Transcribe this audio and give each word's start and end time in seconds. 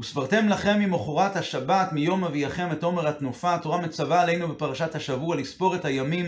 וספרתם 0.00 0.48
לכם 0.48 0.78
ממחרת 0.78 1.36
השבת, 1.36 1.92
מיום 1.92 2.24
אביכם 2.24 2.72
את 2.72 2.82
עומר 2.82 3.08
התנופה. 3.08 3.54
התורה 3.54 3.80
מצווה 3.80 4.20
עלינו 4.20 4.48
בפרשת 4.48 4.94
השבוע 4.94 5.36
לספור 5.36 5.74
את 5.74 5.84
הימים, 5.84 6.26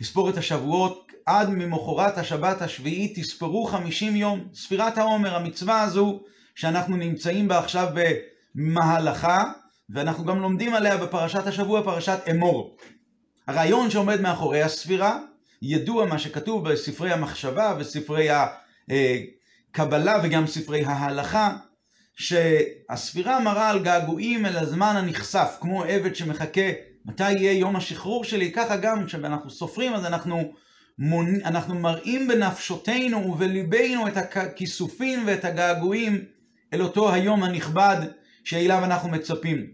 לספור 0.00 0.30
את 0.30 0.36
השבועות. 0.36 1.12
עד 1.26 1.50
ממחרת 1.50 2.18
השבת 2.18 2.62
השביעית 2.62 3.18
תספרו 3.18 3.64
חמישים 3.64 4.16
יום. 4.16 4.48
ספירת 4.54 4.98
העומר, 4.98 5.36
המצווה 5.36 5.82
הזו 5.82 6.20
שאנחנו 6.54 6.96
נמצאים 6.96 7.48
בה 7.48 7.58
עכשיו 7.58 7.88
במהלכה, 8.54 9.44
ואנחנו 9.90 10.24
גם 10.24 10.40
לומדים 10.42 10.74
עליה 10.74 10.96
בפרשת 10.96 11.46
השבוע, 11.46 11.82
פרשת 11.82 12.18
אמור. 12.30 12.76
הרעיון 13.48 13.90
שעומד 13.90 14.20
מאחורי 14.20 14.62
הספירה, 14.62 15.18
ידוע 15.62 16.06
מה 16.06 16.18
שכתוב 16.18 16.68
בספרי 16.68 17.12
המחשבה 17.12 17.74
וספרי 17.78 18.28
הקבלה 19.70 20.18
וגם 20.22 20.46
ספרי 20.46 20.84
ההלכה, 20.84 21.56
שהספירה 22.16 23.40
מראה 23.40 23.70
על 23.70 23.82
געגועים 23.82 24.46
אל 24.46 24.56
הזמן 24.56 24.96
הנכסף, 24.96 25.56
כמו 25.60 25.84
עבד 25.84 26.16
שמחכה 26.16 26.70
מתי 27.06 27.32
יהיה 27.32 27.52
יום 27.52 27.76
השחרור 27.76 28.24
שלי, 28.24 28.52
ככה 28.52 28.76
גם 28.76 29.06
כשאנחנו 29.06 29.50
סופרים 29.50 29.94
אז 29.94 30.04
אנחנו, 30.04 30.52
מונ... 30.98 31.40
אנחנו 31.44 31.74
מראים 31.74 32.28
בנפשותינו 32.28 33.18
ובליבנו 33.18 34.08
את 34.08 34.16
הכיסופים 34.16 35.22
ואת 35.26 35.44
הגעגועים 35.44 36.24
אל 36.74 36.82
אותו 36.82 37.12
היום 37.12 37.42
הנכבד 37.42 37.96
שאליו 38.44 38.84
אנחנו 38.84 39.08
מצפים. 39.08 39.66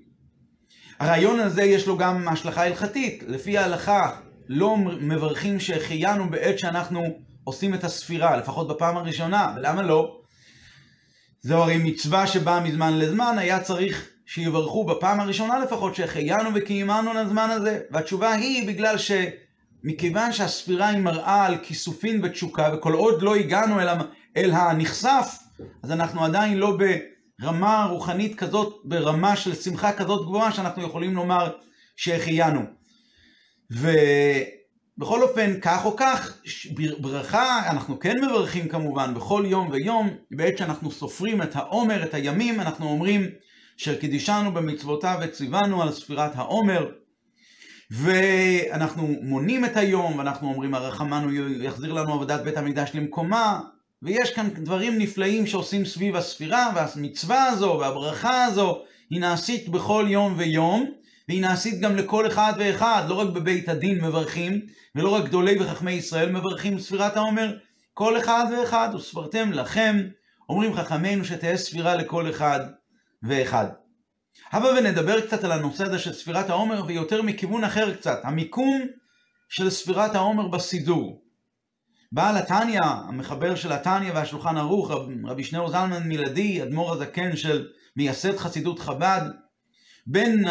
הרעיון 1.01 1.41
הזה 1.41 1.63
יש 1.63 1.87
לו 1.87 1.99
גם 1.99 2.29
השלכה 2.29 2.67
הלכתית, 2.67 3.25
לפי 3.27 3.59
ההלכה 3.59 4.21
לא 4.49 4.77
מברכים 4.77 5.61
שהחיינו 5.61 6.31
בעת 6.31 6.59
שאנחנו 6.59 7.03
עושים 7.45 7.75
את 7.75 7.85
הספירה, 7.85 8.37
לפחות 8.37 8.69
בפעם 8.69 8.97
הראשונה, 8.97 9.55
ולמה 9.57 9.83
לא? 9.83 10.20
זו 11.43 11.63
הרי 11.63 11.79
מצווה 11.79 12.27
שבאה 12.27 12.61
מזמן 12.61 12.99
לזמן, 12.99 13.39
היה 13.39 13.61
צריך 13.61 14.09
שיברכו 14.27 14.85
בפעם 14.85 15.21
הראשונה 15.21 15.59
לפחות 15.59 15.95
שהחיינו 15.95 16.51
וקיימנו 16.55 17.15
לזמן 17.15 17.51
הזה. 17.51 17.81
והתשובה 17.91 18.33
היא 18.33 18.69
בגלל 18.69 18.97
שמכיוון 18.99 20.33
שהספירה 20.33 20.89
היא 20.89 20.99
מראה 20.99 21.45
על 21.45 21.59
כיסופין 21.63 22.25
ותשוקה, 22.25 22.71
וכל 22.75 22.93
עוד 22.93 23.23
לא 23.23 23.35
הגענו 23.35 23.81
אל, 23.81 23.89
אל 24.37 24.51
הנכסף, 24.53 25.39
אז 25.83 25.91
אנחנו 25.93 26.25
עדיין 26.25 26.59
לא 26.59 26.79
ברמה 27.41 27.87
רוחנית 27.91 28.35
כזאת, 28.35 28.81
ברמה 28.85 29.37
של 29.37 29.55
שמחה 29.55 29.93
כזאת 29.93 30.27
גבוהה, 30.27 30.53
שאנחנו 30.53 30.83
יכולים 30.83 31.15
לומר 31.15 31.53
שהחיינו. 31.97 32.61
ו... 33.73 33.91
בכל 35.01 35.23
אופן, 35.23 35.61
כך 35.61 35.85
או 35.85 35.97
כך, 35.97 36.39
ברכה, 36.99 37.71
אנחנו 37.71 38.01
כן 38.01 38.25
מברכים 38.25 38.69
כמובן 38.69 39.15
בכל 39.15 39.45
יום 39.47 39.69
ויום, 39.71 40.11
בעת 40.31 40.59
שאנחנו 40.59 40.91
סופרים 40.91 41.43
את 41.43 41.57
העומר, 41.57 42.03
את 42.03 42.15
הימים, 42.15 42.61
אנחנו 42.61 42.87
אומרים 42.87 43.27
שקידישנו 43.77 44.55
במצוותיו 44.55 45.19
וציוונו 45.23 45.83
על 45.83 45.93
ספירת 45.93 46.33
העומר, 46.35 46.91
ואנחנו 47.91 49.17
מונים 49.23 49.65
את 49.65 49.77
היום, 49.77 50.19
ואנחנו 50.19 50.49
אומרים 50.49 50.75
הרחמנו 50.75 51.33
יחזיר 51.63 51.93
לנו 51.93 52.15
עבודת 52.15 52.41
בית 52.41 52.57
המקדש 52.57 52.91
למקומה, 52.95 53.61
ויש 54.03 54.33
כאן 54.33 54.49
דברים 54.51 54.99
נפלאים 54.99 55.47
שעושים 55.47 55.85
סביב 55.85 56.17
הספירה, 56.17 56.73
והמצווה 56.75 57.45
הזו 57.45 57.77
והברכה 57.81 58.45
הזו 58.45 58.83
היא 59.11 59.21
נעשית 59.21 59.69
בכל 59.69 60.07
יום 60.09 60.35
ויום, 60.37 61.00
והיא 61.31 61.43
נעשית 61.43 61.81
גם 61.81 61.97
לכל 61.97 62.27
אחד 62.27 62.53
ואחד, 62.59 63.05
לא 63.09 63.15
רק 63.15 63.29
בבית 63.29 63.69
הדין 63.69 64.05
מברכים, 64.05 64.61
ולא 64.95 65.15
רק 65.15 65.25
גדולי 65.25 65.61
וחכמי 65.61 65.93
ישראל 65.93 66.33
מברכים 66.33 66.79
ספירת 66.79 67.17
העומר, 67.17 67.57
כל 67.95 68.19
אחד 68.19 68.45
ואחד, 68.53 68.89
וספרתם 68.95 69.53
לכם, 69.53 69.97
אומרים 70.49 70.75
חכמינו 70.75 71.25
שתהא 71.25 71.57
ספירה 71.57 71.95
לכל 71.95 72.31
אחד 72.31 72.61
ואחד. 73.23 73.67
הבה 74.53 74.69
ונדבר 74.69 75.21
קצת 75.21 75.45
על 75.45 75.53
הנושא 75.53 75.85
הזה 75.85 75.99
של 75.99 76.13
ספירת 76.13 76.51
העומר, 76.51 76.83
ויותר 76.87 77.23
מכיוון 77.23 77.65
אחר 77.65 77.95
קצת, 77.95 78.21
המיקום 78.25 78.81
של 79.49 79.71
ספירת 79.71 80.15
העומר 80.15 80.49
בסידור. 80.49 81.23
בעל 82.13 82.37
התניא, 82.37 82.83
המחבר 82.83 83.55
של 83.55 83.73
התניא 83.73 84.13
והשולחן 84.15 84.57
ערוך, 84.57 84.91
רבי 85.25 85.45
שניאור 85.45 85.69
זלמן 85.69 86.03
מילדי, 86.09 86.63
אדמו"ר 86.63 86.93
הזקן 86.93 87.37
של 87.37 87.69
מייסד 87.97 88.37
חסידות 88.37 88.79
חב"ד, 88.79 89.23
בין 90.07 90.45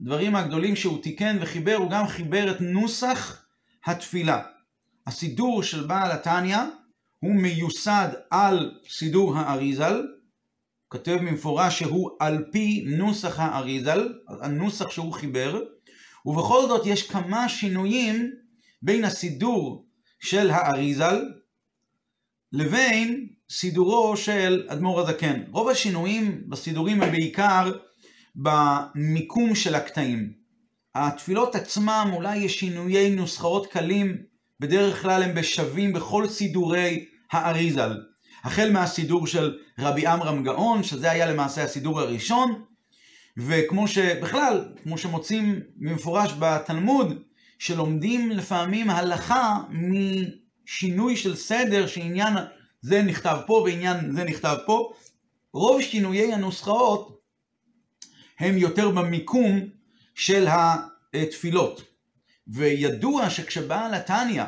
הדברים 0.00 0.36
הגדולים 0.36 0.76
שהוא 0.76 1.02
תיקן 1.02 1.36
וחיבר, 1.40 1.74
הוא 1.74 1.90
גם 1.90 2.06
חיבר 2.06 2.50
את 2.50 2.60
נוסח 2.60 3.44
התפילה. 3.84 4.42
הסידור 5.06 5.62
של 5.62 5.86
בעל 5.86 6.12
התניא 6.12 6.58
הוא 7.18 7.34
מיוסד 7.34 8.08
על 8.30 8.72
סידור 8.88 9.36
האריזל, 9.36 10.02
כותב 10.88 11.18
במפורש 11.20 11.78
שהוא 11.78 12.10
על 12.20 12.44
פי 12.52 12.84
נוסח 12.86 13.40
האריזל, 13.40 14.12
הנוסח 14.28 14.90
שהוא 14.90 15.12
חיבר, 15.12 15.60
ובכל 16.26 16.66
זאת 16.68 16.86
יש 16.86 17.10
כמה 17.10 17.48
שינויים 17.48 18.32
בין 18.82 19.04
הסידור 19.04 19.86
של 20.20 20.50
האריזל 20.50 21.24
לבין 22.52 23.28
סידורו 23.50 24.16
של 24.16 24.66
אדמו"ר 24.68 25.00
הזקן. 25.00 25.42
רוב 25.50 25.68
השינויים 25.68 26.44
בסידורים 26.48 27.02
הם 27.02 27.10
בעיקר 27.10 27.72
במיקום 28.36 29.54
של 29.54 29.74
הקטעים. 29.74 30.32
התפילות 30.94 31.54
עצמם 31.54 32.10
אולי 32.12 32.36
יש 32.36 32.60
שינויי 32.60 33.10
נוסחאות 33.10 33.66
קלים, 33.66 34.16
בדרך 34.60 35.02
כלל 35.02 35.22
הם 35.22 35.34
בשווים 35.34 35.92
בכל 35.92 36.28
סידורי 36.28 37.04
האריזל. 37.32 37.96
החל 38.44 38.70
מהסידור 38.72 39.26
של 39.26 39.58
רבי 39.78 40.06
עמרם 40.06 40.42
גאון, 40.44 40.82
שזה 40.82 41.10
היה 41.10 41.26
למעשה 41.26 41.62
הסידור 41.62 42.00
הראשון, 42.00 42.64
וכמו 43.36 43.88
שבכלל, 43.88 44.64
כמו 44.82 44.98
שמוצאים 44.98 45.60
במפורש 45.76 46.32
בתלמוד, 46.38 47.22
שלומדים 47.58 48.30
לפעמים 48.30 48.90
הלכה 48.90 49.58
משינוי 49.70 51.16
של 51.16 51.36
סדר, 51.36 51.86
שעניין 51.86 52.34
זה 52.82 53.02
נכתב 53.02 53.36
פה 53.46 53.52
ועניין 53.52 54.12
זה 54.12 54.24
נכתב 54.24 54.56
פה, 54.66 54.92
רוב 55.52 55.82
שינויי 55.82 56.34
הנוסחאות 56.34 57.20
הם 58.38 58.58
יותר 58.58 58.90
במיקום 58.90 59.60
של 60.14 60.46
התפילות. 61.14 61.82
וידוע 62.46 63.30
שכשבעל 63.30 63.94
התניא 63.94 64.44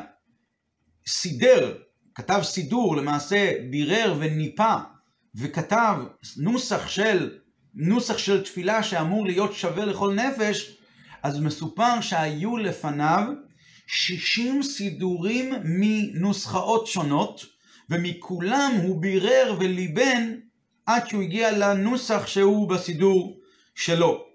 סידר, 1.07 1.77
כתב 2.15 2.39
סידור, 2.43 2.97
למעשה 2.97 3.53
בירר 3.69 4.15
וניפה 4.19 4.75
וכתב 5.35 5.95
נוסח 6.37 6.87
של, 6.87 7.37
נוסח 7.73 8.17
של 8.17 8.43
תפילה 8.43 8.83
שאמור 8.83 9.25
להיות 9.25 9.53
שווה 9.53 9.85
לכל 9.85 10.13
נפש, 10.13 10.77
אז 11.23 11.39
מסופר 11.39 12.01
שהיו 12.01 12.57
לפניו 12.57 13.23
60 13.87 14.63
סידורים 14.63 15.53
מנוסחאות 15.63 16.87
שונות, 16.87 17.45
ומכולם 17.89 18.71
הוא 18.83 19.01
בירר 19.01 19.55
וליבן 19.59 20.33
עד 20.85 21.07
שהוא 21.07 21.21
הגיע 21.21 21.57
לנוסח 21.57 22.27
שהוא 22.27 22.69
בסידור 22.69 23.36
שלו. 23.77 24.25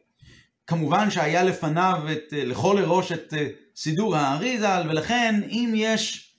כמובן 0.67 1.11
שהיה 1.11 1.43
לפניו 1.43 2.03
את, 2.13 2.33
לכל 2.33 2.79
הראש 2.79 3.13
את 3.13 3.35
אה, 3.35 3.49
סידור 3.77 4.17
האריזל, 4.17 4.87
ולכן 4.89 5.41
אם 5.49 5.73
יש 5.77 6.33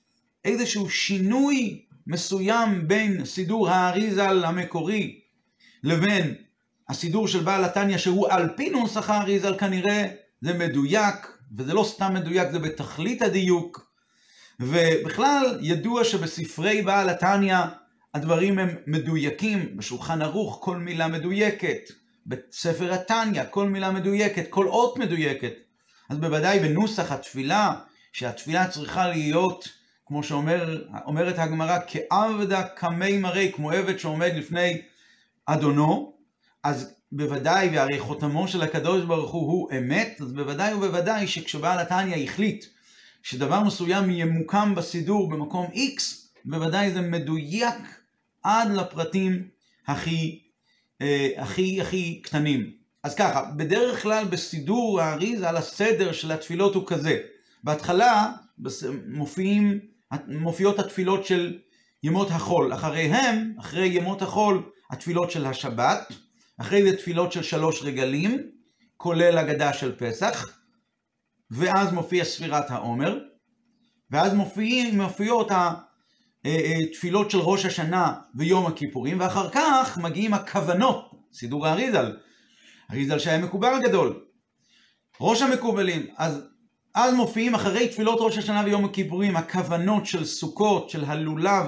איזשהו 0.46 0.90
שינוי 0.90 1.86
מסוים 2.08 2.88
בין 2.88 3.25
סידור 3.25 3.69
האריזל 3.69 4.46
המקורי 4.46 5.19
לבין 5.84 6.36
הסידור 6.90 7.28
של 7.28 7.40
בעל 7.40 7.64
התניא 7.64 7.97
שהוא 7.97 8.28
על 8.30 8.50
פי 8.56 8.69
נוסח 8.69 9.09
האריזל 9.09 9.58
כנראה 9.58 10.08
זה 10.41 10.53
מדויק, 10.53 11.38
וזה 11.58 11.74
לא 11.74 11.84
סתם 11.84 12.14
מדויק, 12.14 12.52
זה 12.52 12.59
בתכלית 12.59 13.22
הדיוק. 13.22 13.94
ובכלל 14.59 15.59
ידוע 15.62 16.03
שבספרי 16.03 16.81
בעל 16.81 17.09
התניא 17.09 17.58
הדברים 18.14 18.59
הם 18.59 18.76
מדויקים, 18.88 19.78
בשולחן 19.78 20.22
ערוך 20.22 20.59
כל 20.61 20.78
מילה 20.78 21.08
מדויקת. 21.08 22.03
בספר 22.25 22.93
התניא, 22.93 23.43
כל 23.49 23.70
מילה 23.70 23.91
מדויקת, 23.91 24.46
כל 24.49 24.67
אות 24.67 24.97
מדויקת. 24.97 25.53
אז 26.09 26.17
בוודאי 26.17 26.59
בנוסח 26.59 27.11
התפילה, 27.11 27.73
שהתפילה 28.14 28.67
צריכה 28.67 29.08
להיות, 29.08 29.67
כמו 30.05 30.23
שאומרת 30.23 31.40
הגמרא, 31.40 31.79
כעבדה 31.87 32.64
קמי 32.64 33.17
מראה, 33.17 33.52
כמו 33.52 33.72
עבד 33.72 33.97
שעומד 33.97 34.31
לפני 34.35 34.81
אדונו, 35.46 36.14
אז 36.64 36.93
בוודאי, 37.11 37.70
והרי 37.70 37.99
חותמו 37.99 38.47
של 38.47 38.61
הקדוש 38.61 39.05
ברוך 39.05 39.31
הוא 39.31 39.52
הוא 39.52 39.70
אמת, 39.78 40.17
אז 40.22 40.34
בוודאי 40.34 40.73
ובוודאי 40.73 41.28
שכשבעל 41.28 41.79
התניא 41.79 42.23
החליט 42.23 42.66
שדבר 43.23 43.64
מסוים 43.64 44.09
ימוקם 44.09 44.75
בסידור 44.75 45.29
במקום 45.29 45.66
X, 45.66 46.02
בוודאי 46.46 46.91
זה 46.91 47.02
מדויק 47.02 47.75
עד 48.43 48.72
לפרטים 48.72 49.47
הכי 49.87 50.42
אה, 51.03 51.29
הכי 51.38 51.82
הכי 51.82 52.22
קטנים. 52.22 52.72
אז 53.03 53.16
ככה, 53.16 53.44
בדרך 53.55 54.02
כלל 54.02 54.26
בסידור 54.26 55.02
האריז 55.02 55.44
על 55.44 55.58
הסדר 55.58 56.11
של 56.11 56.32
התפילות 56.32 56.76
הוא 56.76 56.88
כזה. 56.88 57.20
בהתחלה 57.64 58.32
מופיעים, 59.08 59.79
מופיעות 60.28 60.79
התפילות 60.79 61.26
של 61.26 61.58
ימות 62.03 62.32
החול. 62.32 62.73
אחריהם, 62.73 63.53
אחרי 63.59 63.88
ימות 63.88 64.22
החול, 64.22 64.64
התפילות 64.91 65.32
של 65.32 65.46
השבת, 65.46 66.11
אחרי 66.58 66.84
זה 66.84 66.97
תפילות 66.97 67.32
של 67.32 67.44
שלוש 67.44 67.84
רגלים, 67.84 68.38
כולל 68.97 69.38
הגדה 69.38 69.73
של 69.73 69.96
פסח, 69.97 70.58
ואז 71.52 71.91
מופיע 71.91 72.23
ספירת 72.23 72.72
העומר, 72.72 73.20
ואז 74.11 74.34
מופיעים, 74.34 75.02
מופיעות 75.02 75.52
התפילות 76.45 77.31
של 77.31 77.40
ראש 77.40 77.66
השנה 77.66 78.13
ויום 78.35 78.66
הכיפורים, 78.66 79.19
ואחר 79.19 79.49
כך 79.49 79.97
מגיעים 79.97 80.34
הכוונות, 80.34 81.11
סידור 81.34 81.67
האריזל, 81.67 82.17
אריזל 82.91 83.19
שהיה 83.19 83.37
מקובל 83.37 83.79
גדול, 83.84 84.25
ראש 85.22 85.41
המקובלים, 85.41 86.07
אז 86.17 86.41
אז 86.95 87.13
מופיעים 87.13 87.55
אחרי 87.55 87.87
תפילות 87.87 88.17
ראש 88.22 88.37
השנה 88.37 88.63
ויום 88.66 88.85
הכיפורים 88.85 89.35
הכוונות 89.35 90.05
של 90.05 90.25
סוכות, 90.25 90.90
של 90.90 91.03
הלולב 91.05 91.66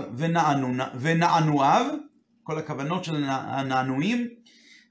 ונענועיו, 1.01 1.85
כל 2.43 2.57
הכוונות 2.57 3.03
של 3.03 3.23
הנענועים, 3.27 4.27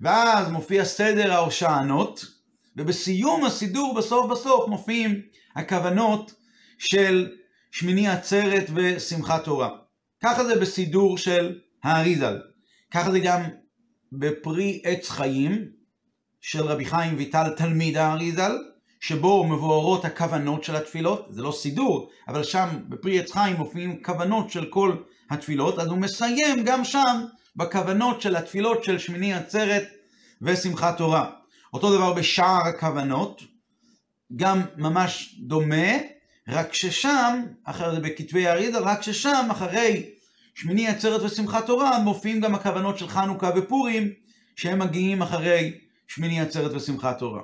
ואז 0.01 0.51
מופיע 0.51 0.85
סדר 0.85 1.33
ההושענות, 1.33 2.27
ובסיום 2.77 3.45
הסידור 3.45 3.95
בסוף 3.95 4.31
בסוף 4.31 4.69
מופיעים 4.69 5.21
הכוונות 5.57 6.35
של 6.79 7.31
שמיני 7.75 8.09
עצרת 8.09 8.67
ושמחת 8.75 9.45
תורה. 9.45 9.69
ככה 10.23 10.45
זה 10.45 10.61
בסידור 10.61 11.19
של 11.19 11.59
האריזל. 11.85 12.39
ככה 12.91 13.11
זה 13.11 13.21
גם 13.21 13.43
בפרי 14.13 14.81
עץ 14.85 15.11
חיים 15.11 15.69
של 16.41 16.63
רבי 16.63 16.85
חיים 16.85 17.15
ויטל 17.19 17.51
תלמיד 17.57 17.97
האריזל, 17.97 18.53
שבו 19.01 19.45
מבוארות 19.45 20.05
הכוונות 20.05 20.65
של 20.65 20.77
התפילות, 20.77 21.27
זה 21.31 21.43
לא 21.43 21.53
סידור, 21.53 22.11
אבל 22.29 22.45
שם 22.45 22.69
בפרי 22.89 23.21
עץ 23.21 23.33
חיים 23.33 23.57
מופיעים 23.57 24.03
כוונות 24.03 24.51
של 24.51 24.65
כל 24.71 24.97
התפילות, 25.31 25.79
אז 25.79 25.89
הוא 25.89 25.99
מסיים 25.99 26.65
גם 26.65 26.85
שם 26.85 27.25
בכוונות 27.57 28.21
של 28.21 28.37
התפילות 28.37 28.85
של 28.85 28.99
שמיני 28.99 29.35
עצרת 29.35 29.85
ושמחת 30.43 30.99
תורה. 30.99 31.31
אותו 31.73 31.97
דבר 31.97 32.13
בשער 32.13 32.67
הכוונות, 32.67 33.43
גם 34.37 34.61
ממש 34.77 35.41
דומה, 35.47 36.14
רק 36.49 36.75
ששם, 36.75 37.43
אחרי 37.65 37.95
זה 37.95 38.01
בכתבי 38.01 38.47
האריזה, 38.47 38.79
רק 38.79 39.03
ששם 39.03 39.49
אחרי 39.51 40.11
שמיני 40.55 40.89
עצרת 40.89 41.23
ושמחת 41.23 41.67
תורה 41.67 41.99
מופיעים 41.99 42.41
גם 42.41 42.55
הכוונות 42.55 42.99
של 42.99 43.09
חנוכה 43.09 43.51
ופורים, 43.57 44.13
שהם 44.57 44.79
מגיעים 44.79 45.23
אחרי 45.23 45.79
שמיני 46.09 46.41
עצרת 46.41 46.73
ושמחת 46.75 47.19
תורה. 47.19 47.43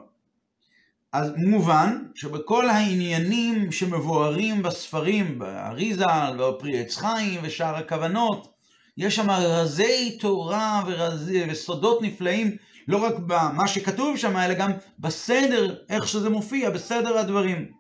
אז 1.13 1.33
מובן 1.37 1.99
שבכל 2.15 2.69
העניינים 2.69 3.73
שמבוארים 3.73 4.63
בספרים, 4.63 5.39
באריזה, 5.39 6.05
בפרי 6.39 6.81
עץ 6.81 6.97
חיים 6.97 7.41
ושאר 7.43 7.77
הכוונות, 7.77 8.53
יש 8.97 9.17
שם 9.17 9.31
רזי 9.31 10.19
תורה 10.21 10.83
ורזי, 10.87 11.45
וסודות 11.51 12.03
נפלאים, 12.03 12.57
לא 12.89 12.97
רק 12.97 13.15
במה 13.27 13.69
שכתוב 13.69 14.17
שם, 14.17 14.37
אלא 14.37 14.55
גם 14.55 14.73
בסדר, 14.99 15.75
איך 15.89 16.09
שזה 16.09 16.31
מופיע, 16.31 16.71
בסדר 16.71 17.19
הדברים. 17.19 17.80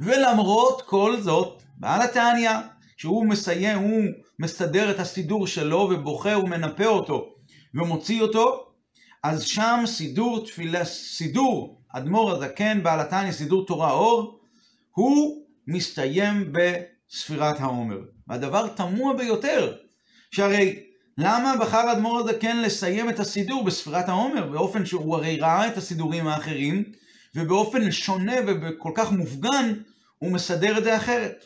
ולמרות 0.00 0.82
כל 0.82 1.20
זאת, 1.20 1.62
בעל 1.76 2.02
התניא, 2.02 2.50
שהוא 2.96 3.26
מסיים, 3.26 3.78
הוא 3.78 4.02
מסדר 4.38 4.90
את 4.90 5.00
הסידור 5.00 5.46
שלו 5.46 5.88
ובוחר 5.90 6.40
ומנפה 6.44 6.86
אותו 6.86 7.34
ומוציא 7.74 8.22
אותו, 8.22 8.68
אז 9.22 9.42
שם 9.42 9.82
סידור 9.86 10.44
תפילה, 10.44 10.84
סידור 10.84 11.80
אדמו"ר 11.88 12.30
הזקן, 12.32 12.82
בעל 12.82 13.00
התניא, 13.00 13.32
סידור 13.32 13.66
תורה 13.66 13.92
אור, 13.92 14.40
הוא 14.90 15.42
מסתיים 15.66 16.52
בספירת 16.52 17.60
העומר. 17.60 17.98
והדבר 18.28 18.68
תמוה 18.68 19.14
ביותר, 19.14 19.76
שהרי 20.30 20.82
למה 21.18 21.56
בחר 21.60 21.92
אדמו"ר 21.92 22.18
הזקן 22.18 22.60
לסיים 22.60 23.10
את 23.10 23.20
הסידור 23.20 23.64
בספירת 23.64 24.08
העומר, 24.08 24.46
באופן 24.46 24.86
שהוא 24.86 25.16
הרי 25.16 25.36
ראה 25.36 25.68
את 25.68 25.76
הסידורים 25.76 26.26
האחרים, 26.26 26.84
ובאופן 27.34 27.90
שונה 27.90 28.36
וכל 28.46 28.92
כך 28.94 29.12
מופגן, 29.12 29.72
הוא 30.18 30.32
מסדר 30.32 30.78
את 30.78 30.84
זה 30.84 30.96
אחרת. 30.96 31.44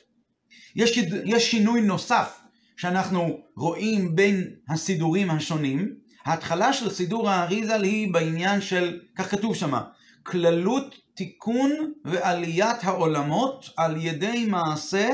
יש, 0.76 0.98
יש 1.24 1.50
שינוי 1.50 1.80
נוסף 1.80 2.40
שאנחנו 2.76 3.40
רואים 3.56 4.16
בין 4.16 4.50
הסידורים 4.68 5.30
השונים. 5.30 5.94
ההתחלה 6.24 6.72
של 6.72 6.90
סידור 6.90 7.30
האריזל 7.30 7.82
היא 7.82 8.12
בעניין 8.12 8.60
של, 8.60 9.00
כך 9.16 9.30
כתוב 9.30 9.54
שמה, 9.54 9.82
כללות 10.22 10.94
תיקון 11.14 11.92
ועליית 12.04 12.84
העולמות 12.84 13.70
על 13.76 13.96
ידי 13.96 14.46
מעשה 14.46 15.08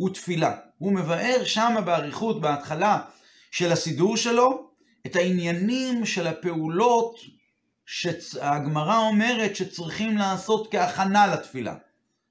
ותפילה. 0.00 0.56
הוא 0.78 0.92
מבאר 0.92 1.44
שמה 1.44 1.80
באריכות 1.80 2.40
בהתחלה 2.40 2.98
של 3.50 3.72
הסידור 3.72 4.16
שלו 4.16 4.70
את 5.06 5.16
העניינים 5.16 6.06
של 6.06 6.26
הפעולות 6.26 7.16
שהגמרא 7.90 8.98
אומרת 8.98 9.56
שצריכים 9.56 10.18
לעשות 10.18 10.70
כהכנה 10.70 11.26
לתפילה. 11.26 11.74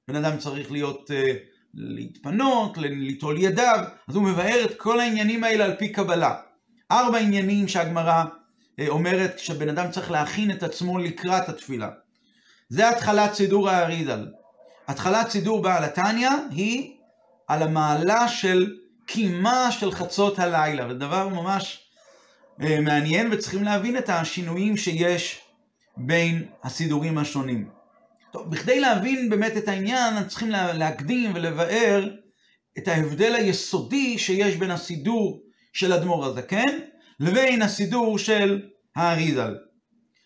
בן 0.07 0.15
אדם 0.15 0.38
צריך 0.38 0.71
להיות, 0.71 1.12
אה, 1.12 1.33
להתפנות, 1.74 2.77
ליטול 2.77 3.38
ידיו, 3.38 3.80
אז 4.07 4.15
הוא 4.15 4.24
מבאר 4.24 4.65
את 4.65 4.77
כל 4.77 5.00
העניינים 5.00 5.44
האלה 5.44 5.65
על 5.65 5.75
פי 5.75 5.89
קבלה. 5.89 6.36
ארבע 6.92 7.18
עניינים 7.18 7.68
שהגמרא 7.68 8.24
אה, 8.80 8.88
אומרת 8.88 9.39
שבן 9.39 9.69
אדם 9.69 9.92
צריך 9.92 10.12
להכין 10.12 10.51
את 10.51 10.63
עצמו 10.63 10.98
לקראת 10.98 11.50
התפילה. 11.50 11.89
זה 12.69 12.89
התחלת 12.89 13.33
סידור 13.33 13.69
האריזל. 13.69 14.27
התחלת 14.88 15.30
סידור 15.30 15.62
בעל 15.62 15.83
התניא 15.83 16.30
היא 16.51 16.98
על 17.48 17.63
המעלה 17.63 18.27
של 18.27 18.75
קימה 19.06 19.71
של 19.71 19.92
חצות 19.92 20.39
הלילה, 20.39 20.86
וזה 20.88 21.00
דבר 21.00 21.27
ממש 21.27 21.83
אה, 22.62 22.80
מעניין 22.81 23.30
וצריכים 23.31 23.63
להבין 23.63 23.98
את 23.98 24.10
השינויים 24.10 24.77
שיש 24.77 25.46
בין 25.97 26.45
הסידורים 26.63 27.17
השונים. 27.17 27.69
טוב, 28.31 28.51
בכדי 28.51 28.79
להבין 28.79 29.29
באמת 29.29 29.57
את 29.57 29.67
העניין, 29.67 30.27
צריכים 30.27 30.49
להקדים 30.49 31.31
ולבאר 31.35 32.09
את 32.77 32.88
ההבדל 32.88 33.35
היסודי 33.35 34.17
שיש 34.17 34.55
בין 34.55 34.71
הסידור 34.71 35.41
של 35.73 35.94
אדמו"ר 35.94 36.25
הזקן 36.25 36.79
לבין 37.19 37.61
הסידור 37.61 38.19
של 38.19 38.61
האריזל. 38.95 39.55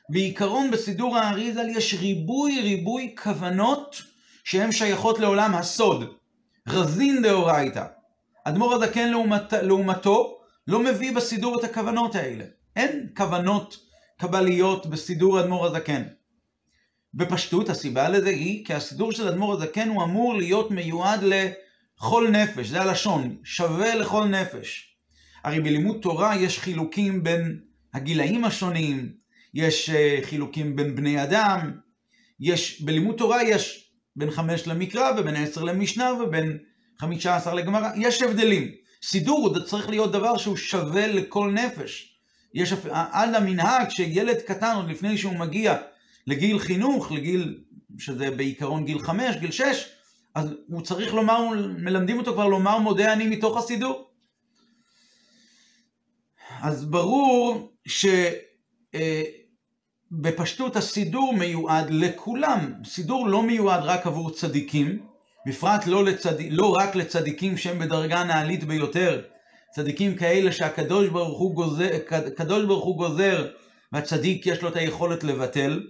בעיקרון 0.09 0.71
בסידור 0.71 1.17
האריזל 1.17 1.69
יש 1.69 1.93
ריבוי 1.93 2.61
ריבוי 2.61 3.15
כוונות 3.23 4.01
שהן 4.43 4.71
שייכות 4.71 5.19
לעולם 5.19 5.55
הסוד, 5.55 6.13
רזין 6.67 7.21
דאורייתא. 7.21 7.85
אדמו"ר 8.43 8.73
הזקן 8.73 9.09
לעומת, 9.09 9.53
לעומתו 9.53 10.37
לא 10.67 10.79
מביא 10.79 11.11
בסידור 11.11 11.59
את 11.59 11.63
הכוונות 11.63 12.15
האלה. 12.15 12.45
אין 12.75 13.07
כוונות 13.17 13.77
קבליות 14.21 14.85
בסידור 14.85 15.39
אדמו"ר 15.39 15.65
הזקן. 15.65 16.03
בפשטות 17.13 17.69
הסיבה 17.69 18.09
לזה 18.09 18.29
היא 18.29 18.65
כי 18.65 18.73
הסידור 18.73 19.11
של 19.11 19.27
אדמו"ר 19.27 19.53
הזקן 19.53 19.89
הוא 19.89 20.03
אמור 20.03 20.35
להיות 20.35 20.71
מיועד 20.71 21.23
לכל 21.23 22.27
נפש, 22.31 22.67
זה 22.67 22.81
הלשון, 22.81 23.37
שווה 23.43 23.95
לכל 23.95 24.25
נפש. 24.25 24.95
הרי 25.43 25.59
בלימוד 25.59 25.97
תורה 26.01 26.35
יש 26.35 26.59
חילוקים 26.59 27.23
בין 27.23 27.59
הגילאים 27.93 28.45
השונים, 28.45 29.13
יש 29.53 29.89
אה, 29.89 30.19
חילוקים 30.23 30.75
בין 30.75 30.95
בני 30.95 31.23
אדם, 31.23 31.71
יש, 32.39 32.81
בלימוד 32.81 33.15
תורה 33.17 33.43
יש 33.43 33.91
בין 34.15 34.31
חמש 34.31 34.67
למקרא 34.67 35.11
ובין 35.17 35.35
עשר 35.35 35.63
למשנה 35.63 36.13
ובין 36.13 36.57
חמישה 36.99 37.35
עשר 37.35 37.53
לגמרא, 37.53 37.89
יש 37.95 38.21
הבדלים. 38.21 38.71
סידור 39.03 39.59
צריך 39.59 39.89
להיות 39.89 40.11
דבר 40.11 40.37
שהוא 40.37 40.57
שווה 40.57 41.07
לכל 41.07 41.51
נפש. 41.51 42.10
יש 42.53 42.73
על 43.11 43.35
המנהג 43.35 43.89
שילד 43.89 44.37
קטן 44.37 44.75
עוד 44.75 44.89
לפני 44.89 45.17
שהוא 45.17 45.35
מגיע 45.35 45.77
לגיל 46.27 46.59
חינוך, 46.59 47.11
לגיל, 47.11 47.59
שזה 47.97 48.31
בעיקרון 48.31 48.85
גיל 48.85 48.99
חמש, 48.99 49.35
גיל 49.35 49.51
שש, 49.51 49.89
אז 50.35 50.53
הוא 50.67 50.81
צריך 50.81 51.13
לומר, 51.13 51.49
מלמדים 51.77 52.17
אותו 52.17 52.33
כבר 52.33 52.47
לומר 52.47 52.77
מודה 52.77 53.13
אני 53.13 53.27
מתוך 53.27 53.57
הסידור. 53.57 54.07
אז 56.61 56.85
ברור 56.85 57.71
שבפשטות 60.11 60.75
אה, 60.75 60.81
הסידור 60.81 61.33
מיועד 61.33 61.87
לכולם. 61.89 62.73
סידור 62.85 63.27
לא 63.27 63.43
מיועד 63.43 63.83
רק 63.83 64.07
עבור 64.07 64.31
צדיקים, 64.31 65.05
בפרט 65.45 65.87
לא, 65.87 66.05
לצד... 66.05 66.35
לא 66.49 66.75
רק 66.75 66.95
לצדיקים 66.95 67.57
שהם 67.57 67.79
בדרגה 67.79 68.23
נעלית 68.23 68.63
ביותר, 68.63 69.21
צדיקים 69.73 70.15
כאלה 70.15 70.51
שהקדוש 70.51 71.07
ברוך 71.07 71.39
הוא 71.39 71.55
גוזר, 71.55 71.89
ברוך 72.67 72.85
הוא 72.85 72.97
גוזר 72.97 73.47
והצדיק 73.91 74.47
יש 74.47 74.61
לו 74.61 74.69
את 74.69 74.75
היכולת 74.75 75.23
לבטל, 75.23 75.83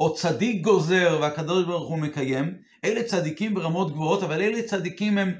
או 0.00 0.14
צדיק 0.14 0.62
גוזר 0.62 1.18
והקדוש 1.20 1.64
ברוך 1.64 1.88
הוא 1.88 1.98
מקיים, 1.98 2.54
אלה 2.84 3.02
צדיקים 3.02 3.54
ברמות 3.54 3.92
גבוהות, 3.92 4.22
אבל 4.22 4.42
אלה 4.42 4.62
צדיקים 4.62 5.18
הם, 5.18 5.34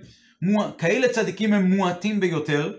כאלה 0.78 1.08
צדיקים 1.08 1.52
הם 1.52 1.72
מועטים 1.72 2.20
ביותר, 2.20 2.72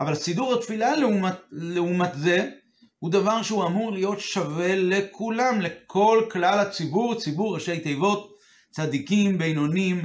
אבל 0.00 0.14
סידור 0.14 0.54
התפילה 0.54 0.96
לעומת, 0.96 1.34
לעומת 1.52 2.10
זה, 2.14 2.50
הוא 2.98 3.10
דבר 3.10 3.42
שהוא 3.42 3.66
אמור 3.66 3.92
להיות 3.92 4.20
שווה 4.20 4.76
לכולם, 4.76 5.60
לכל 5.60 6.24
כלל 6.30 6.58
הציבור, 6.58 7.14
ציבור 7.14 7.54
ראשי 7.54 7.78
תיבות, 7.78 8.36
צדיקים, 8.70 9.38
בינונים 9.38 10.04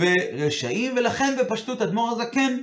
ורשעים, 0.00 0.96
ולכן 0.96 1.36
בפשטות 1.40 1.82
אדמו"ר 1.82 2.10
הזקן 2.10 2.56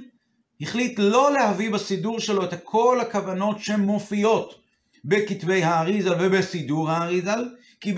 החליט 0.61 0.99
לא 0.99 1.33
להביא 1.33 1.71
בסידור 1.71 2.19
שלו 2.19 2.43
את 2.43 2.53
כל 2.63 2.99
הכוונות 3.01 3.59
שמופיעות 3.59 4.61
בכתבי 5.05 5.63
האריזל 5.63 6.15
ובסידור 6.19 6.91
האריזל, 6.91 7.45
כי 7.81 7.93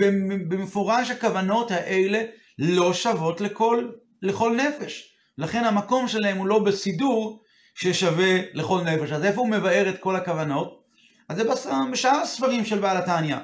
במפורש 0.48 1.10
הכוונות 1.10 1.70
האלה 1.70 2.22
לא 2.58 2.94
שוות 2.94 3.40
לכל, 3.40 3.88
לכל 4.22 4.56
נפש. 4.56 5.14
לכן 5.38 5.64
המקום 5.64 6.08
שלהם 6.08 6.36
הוא 6.36 6.46
לא 6.46 6.58
בסידור 6.58 7.42
ששווה 7.74 8.38
לכל 8.52 8.80
נפש. 8.82 9.12
אז 9.12 9.24
איפה 9.24 9.40
הוא 9.40 9.48
מבאר 9.48 9.88
את 9.88 9.98
כל 10.00 10.16
הכוונות? 10.16 10.82
אז 11.28 11.36
זה 11.36 11.44
בשאר 11.92 12.16
הספרים 12.16 12.64
של 12.64 12.78
בעל 12.78 12.96
התניא, 12.96 13.36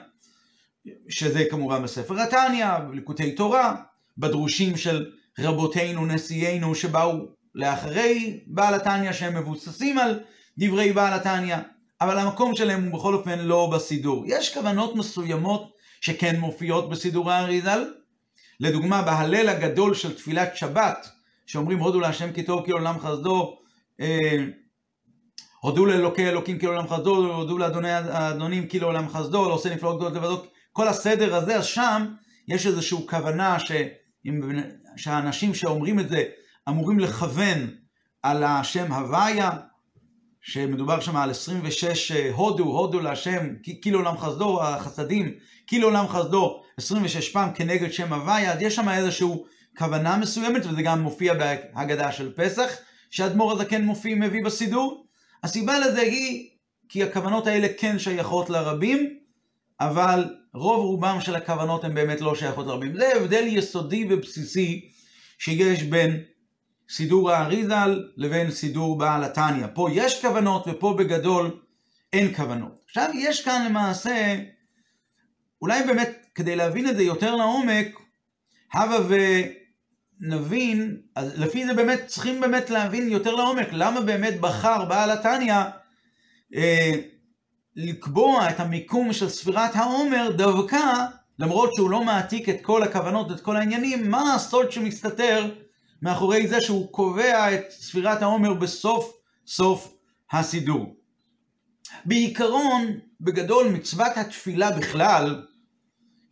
שזה 1.09 1.45
כמובן 1.51 1.83
בספר 1.83 2.21
התניא, 2.21 2.79
בליקוטי 2.91 3.33
תורה, 3.33 3.75
בדרושים 4.19 4.77
של 4.77 5.11
רבותינו, 5.39 6.07
נשיאינו, 6.07 6.75
שבאו 6.75 7.13
לאחרי 7.55 8.41
בעל 8.47 8.75
התניא, 8.75 9.13
שהם 9.13 9.37
מבוססים 9.37 9.99
על 9.99 10.21
דברי 10.59 10.93
בעל 10.93 11.13
התניא, 11.13 11.57
אבל 12.01 12.19
המקום 12.19 12.57
שלהם 12.57 12.85
הוא 12.85 12.99
בכל 12.99 13.15
אופן 13.15 13.39
לא 13.39 13.71
בסידור. 13.75 14.25
יש 14.27 14.55
כוונות 14.55 14.97
מסוימות 14.97 15.73
שכן 16.01 16.41
מופיעות 16.41 16.91
בסידורי 16.91 17.35
האריזל, 17.35 17.85
לדוגמה 18.61 19.03
בהלל 19.03 19.49
הגדול 19.49 19.95
של 19.95 20.15
תפילת 20.15 20.57
שבת, 20.57 21.09
שאומרים 21.47 21.79
הודו 21.79 22.01
להשם 22.01 22.33
כי 22.33 22.43
טוב 22.43 22.65
כי 22.65 22.73
עולם 22.73 22.99
חסדו, 22.99 23.59
אה, 24.01 24.45
הודו 25.61 25.87
לאלוקי 25.87 26.29
אלוקים 26.29 26.59
כי 26.59 26.67
לעולם 26.67 26.89
חסדו, 26.89 27.35
הודו 27.35 27.59
לאדוני 27.59 27.91
האדונים 27.91 28.67
כי 28.67 28.79
לעולם 28.79 29.09
חסדו, 29.09 29.49
לא 29.49 29.55
עושה 29.55 29.75
נפלאות 29.75 29.97
גדולות 29.97 30.15
לבדו, 30.15 30.43
כל 30.73 30.89
הסדר 30.89 31.35
הזה, 31.35 31.57
אז 31.57 31.65
שם 31.65 32.07
יש 32.49 32.67
איזושהי 32.67 32.99
כוונה 33.09 33.59
ש... 33.59 33.73
שהאנשים 34.97 35.55
שאומרים 35.55 36.01
את 36.01 36.09
זה 36.09 36.25
אמורים 36.69 36.99
לכוון 36.99 37.71
על 38.23 38.45
השם 38.45 38.93
הוויה, 38.93 39.51
שמדובר 40.43 41.01
שם 41.01 41.17
על 41.17 41.31
26 41.31 42.13
אה, 42.13 42.31
הודו, 42.33 42.65
הודו 42.65 43.01
להשם, 43.01 43.55
כי 43.63 43.91
לעולם 43.91 44.19
חסדו, 44.19 44.63
החסדים, 44.63 45.35
כי 45.67 45.79
לעולם 45.79 46.09
חסדו, 46.09 46.63
26 46.77 47.29
פעם 47.29 47.53
כנגד 47.55 47.93
שם 47.93 48.13
הוויה, 48.13 48.53
אז 48.53 48.63
יש 48.63 48.75
שם 48.75 48.89
איזושהי 48.89 49.29
כוונה 49.79 50.17
מסוימת, 50.17 50.67
וזה 50.67 50.83
גם 50.83 51.01
מופיע 51.01 51.35
בהגדה 51.35 52.13
של 52.13 52.33
פסח, 52.37 52.71
שהאדמו"ר 53.11 53.53
הזקן 53.53 53.85
מופיע, 53.85 54.15
מביא 54.15 54.45
בסידור. 54.45 55.07
הסיבה 55.43 55.79
לזה 55.79 56.01
היא 56.01 56.51
כי 56.89 57.03
הכוונות 57.03 57.47
האלה 57.47 57.69
כן 57.79 57.99
שייכות 57.99 58.51
לרבים, 58.51 59.19
אבל 59.81 60.35
רוב 60.55 60.85
רובם 60.85 61.21
של 61.21 61.35
הכוונות 61.37 61.85
הן 61.85 61.95
באמת 61.95 62.21
לא 62.21 62.35
שייכות 62.35 62.67
לרבים. 62.67 62.97
זה 62.97 63.17
הבדל 63.17 63.45
יסודי 63.47 64.07
ובסיסי 64.11 64.89
שיש 65.39 65.83
בין 65.83 66.21
סידור 66.89 67.31
האריזל 67.31 68.03
לבין 68.17 68.51
סידור 68.51 68.99
בעל 68.99 69.25
התניא. 69.25 69.67
פה 69.75 69.89
יש 69.93 70.25
כוונות 70.25 70.65
ופה 70.67 70.95
בגדול 70.99 71.61
אין 72.13 72.35
כוונות. 72.35 72.81
עכשיו 72.87 73.11
יש 73.15 73.45
כאן 73.45 73.65
למעשה, 73.67 74.37
אולי 75.63 75.83
באמת 75.83 76.27
כדי 76.35 76.57
להבין 76.57 76.89
את 76.89 76.97
זה 76.97 77.03
יותר 77.03 77.35
לעומק, 77.35 77.99
הבה 78.75 78.99
ונבין, 80.21 80.97
אז 81.15 81.39
לפי 81.39 81.67
זה 81.67 81.75
באמת 81.75 82.01
צריכים 82.07 82.41
באמת 82.41 82.71
להבין 82.71 83.09
יותר 83.09 83.35
לעומק, 83.35 83.69
למה 83.73 84.01
באמת 84.01 84.41
בחר 84.41 84.85
בעל 84.85 85.11
התניא 85.11 85.55
אה, 86.55 86.93
לקבוע 87.77 88.51
את 88.51 88.61
המיקום 88.61 89.13
של 89.13 89.29
ספירת 89.29 89.77
העומר 89.77 90.31
דווקא, 90.37 91.07
למרות 91.39 91.71
שהוא 91.75 91.91
לא 91.91 92.05
מעתיק 92.05 92.49
את 92.49 92.57
כל 92.63 92.83
הכוונות, 92.83 93.31
את 93.31 93.41
כל 93.41 93.57
העניינים, 93.57 94.11
מה 94.11 94.35
הסוד 94.35 94.73
שמסתתר 94.73 95.51
מאחורי 96.05 96.49
זה 96.49 96.61
שהוא 96.61 96.93
קובע 96.93 97.55
את 97.55 97.71
ספירת 97.71 98.23
העומר 98.23 98.55
בסוף 98.55 99.13
סוף 99.47 99.95
הסידור. 100.33 100.97
בעיקרון, 102.05 102.99
בגדול, 103.21 103.69
מצוות 103.69 104.13
התפילה 104.17 104.71
בכלל, 104.71 105.43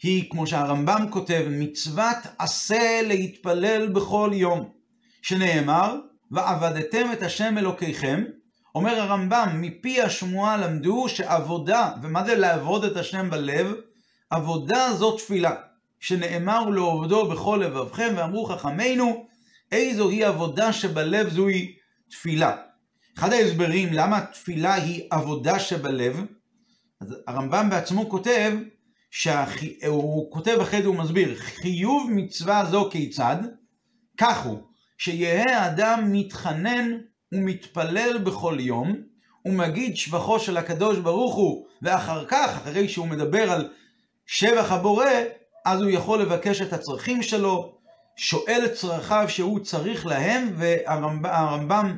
היא, 0.03 0.31
כמו 0.31 0.47
שהרמב"ם 0.47 1.07
כותב, 1.11 1.47
מצוות 1.51 2.17
עשה 2.39 3.01
להתפלל 3.03 3.89
בכל 3.89 4.31
יום, 4.35 4.69
שנאמר, 5.23 5.97
ועבדתם 6.31 7.13
את 7.13 7.23
השם 7.23 7.59
אלוקיכם, 7.59 8.25
אומר 8.75 9.01
הרמב"ם, 9.01 9.49
מפי 9.61 10.03
השמועה 10.03 10.57
למדו 10.57 11.09
שעבודה, 11.09 11.91
ומה 12.03 12.25
זה 12.25 12.35
לעבוד 12.35 12.85
את 12.85 12.97
השם 12.97 13.31
בלב? 13.31 13.75
עבודה 14.31 14.93
זו 14.95 15.17
תפילה, 15.17 15.55
שנאמר 16.01 16.69
לעובדו 16.69 17.29
בכל 17.29 17.61
לבבכם, 17.65 18.15
ואמרו 18.17 18.45
חכמינו, 18.45 19.32
איזו 19.73 20.09
היא 20.09 20.27
עבודה 20.27 20.73
שבלב 20.73 21.29
זוהי 21.29 21.75
תפילה. 22.11 22.57
אחד 23.19 23.33
ההסברים 23.33 23.89
למה 23.93 24.21
תפילה 24.21 24.75
היא 24.75 25.03
עבודה 25.11 25.59
שבלב, 25.59 26.25
אז 27.01 27.17
הרמב"ם 27.27 27.71
בעצמו 27.71 28.09
כותב, 28.09 28.53
שהחי... 29.11 29.77
הוא 29.87 30.33
כותב 30.33 30.59
אחרי 30.63 30.83
זה, 30.83 30.89
הוא 30.89 30.97
מסביר, 30.97 31.35
חיוב 31.39 32.11
מצווה 32.11 32.65
זו 32.65 32.89
כיצד? 32.91 33.37
כך 34.19 34.45
הוא, 34.45 34.59
שיהא 34.99 35.51
האדם 35.51 36.13
מתחנן 36.13 36.91
ומתפלל 37.33 38.19
בכל 38.19 38.57
יום, 38.61 38.97
ומגיד 39.45 39.97
שבחו 39.97 40.39
של 40.39 40.57
הקדוש 40.57 40.99
ברוך 40.99 41.35
הוא, 41.35 41.67
ואחר 41.83 42.25
כך, 42.29 42.57
אחרי 42.57 42.89
שהוא 42.89 43.09
מדבר 43.09 43.53
על 43.53 43.69
שבח 44.27 44.73
הבורא, 44.73 45.11
אז 45.65 45.81
הוא 45.81 45.91
יכול 45.91 46.23
לבקש 46.23 46.63
את 46.63 46.73
הצרכים 46.73 47.23
שלו, 47.23 47.79
שואל 48.17 48.63
את 48.65 48.73
צרכיו 48.73 49.25
שהוא 49.29 49.61
צריך 49.61 50.07
להם, 50.07 50.53
והרמב"ם 50.57 51.97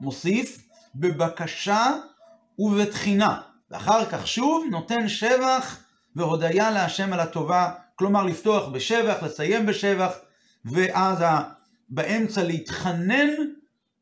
מוסיף, 0.00 0.58
בבקשה 0.94 1.90
ובתחינה. 2.58 3.40
ואחר 3.70 4.04
כך 4.04 4.26
שוב 4.26 4.66
נותן 4.70 5.08
שבח 5.08 5.80
והודיה 6.16 6.70
להשם 6.70 7.12
על 7.12 7.20
הטובה, 7.20 7.72
כלומר 7.96 8.22
לפתוח 8.22 8.68
בשבח, 8.68 9.22
לסיים 9.22 9.66
בשבח, 9.66 10.12
ואז 10.64 11.18
באמצע 11.88 12.42
להתחנן 12.42 13.28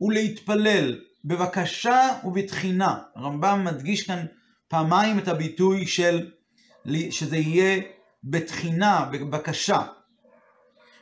ולהתפלל, 0.00 1.00
בבקשה 1.24 2.08
ובתחינה. 2.24 2.98
הרמב"ם 3.16 3.64
מדגיש 3.64 4.06
כאן 4.06 4.26
פעמיים 4.68 5.18
את 5.18 5.28
הביטוי 5.28 5.86
של 5.86 6.30
שזה 7.10 7.36
יהיה 7.36 7.82
בתחינה, 8.24 9.08
בבקשה. 9.12 9.82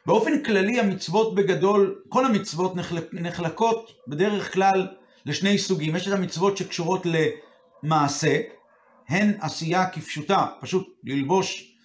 באופן 0.07 0.43
כללי 0.43 0.81
המצוות 0.81 1.35
בגדול, 1.35 2.03
כל 2.09 2.25
המצוות 2.25 2.73
נחלקות 3.13 3.91
בדרך 4.09 4.53
כלל 4.53 4.89
לשני 5.27 5.59
סוגים. 5.59 5.97
יש 5.97 6.09
את 6.09 6.13
המצוות 6.13 6.57
שקשורות 6.57 7.07
למעשה, 7.85 8.41
הן 9.09 9.33
עשייה 9.41 9.91
כפשוטה, 9.91 10.47
פשוט 10.61 10.89
ללבוש 11.05 11.77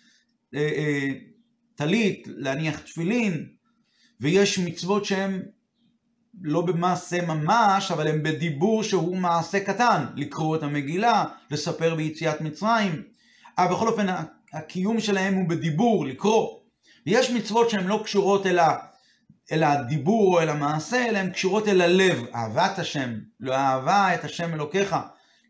אה, 0.55 0.59
אה, 0.59 2.11
להניח 2.25 2.79
תפילין, 2.79 3.47
ויש 4.21 4.59
מצוות 4.59 5.05
שהן 5.05 5.41
לא 6.41 6.61
במעשה 6.61 7.25
ממש, 7.25 7.91
אבל 7.91 8.07
הן 8.07 8.23
בדיבור 8.23 8.83
שהוא 8.83 9.17
מעשה 9.17 9.59
קטן, 9.59 10.05
לקרוא 10.15 10.55
את 10.55 10.63
המגילה, 10.63 11.25
לספר 11.51 11.95
ביציאת 11.95 12.41
מצרים, 12.41 13.03
אבל 13.57 13.75
בכל 13.75 13.87
אופן 13.87 14.05
הקיום 14.53 14.99
שלהם 14.99 15.33
הוא 15.33 15.49
בדיבור, 15.49 16.05
לקרוא. 16.05 16.56
ויש 17.07 17.31
מצוות 17.31 17.69
שהן 17.69 17.87
לא 17.87 18.01
קשורות 18.03 18.45
אל, 18.45 18.59
ה, 18.59 18.75
אל 19.51 19.63
הדיבור 19.63 20.33
או 20.33 20.41
אל 20.41 20.49
המעשה, 20.49 21.09
אלא 21.09 21.17
הן 21.17 21.29
קשורות 21.29 21.67
אל 21.67 21.81
הלב, 21.81 22.25
אהבת 22.35 22.79
השם, 22.79 23.13
לא 23.39 23.55
אהבה 23.55 24.15
את 24.15 24.23
השם 24.23 24.53
אלוקיך, 24.53 24.95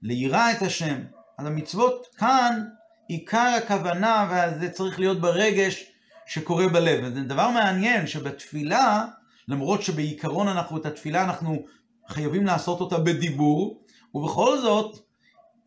ליראה 0.01 0.51
את 0.51 0.61
השם. 0.61 0.97
אז 1.37 1.45
המצוות 1.45 2.07
כאן, 2.17 2.63
עיקר 3.07 3.57
הכוונה, 3.57 4.29
וזה 4.55 4.69
צריך 4.69 4.99
להיות 4.99 5.21
ברגש 5.21 5.91
שקורה 6.25 6.67
בלב. 6.67 6.99
וזה 7.03 7.21
דבר 7.21 7.49
מעניין 7.49 8.07
שבתפילה, 8.07 9.05
למרות 9.47 9.81
שבעיקרון 9.81 10.47
אנחנו, 10.47 10.77
את 10.77 10.85
התפילה 10.85 11.23
אנחנו 11.23 11.65
חייבים 12.07 12.45
לעשות 12.45 12.81
אותה 12.81 12.97
בדיבור, 12.97 13.83
ובכל 14.13 14.59
זאת, 14.59 14.99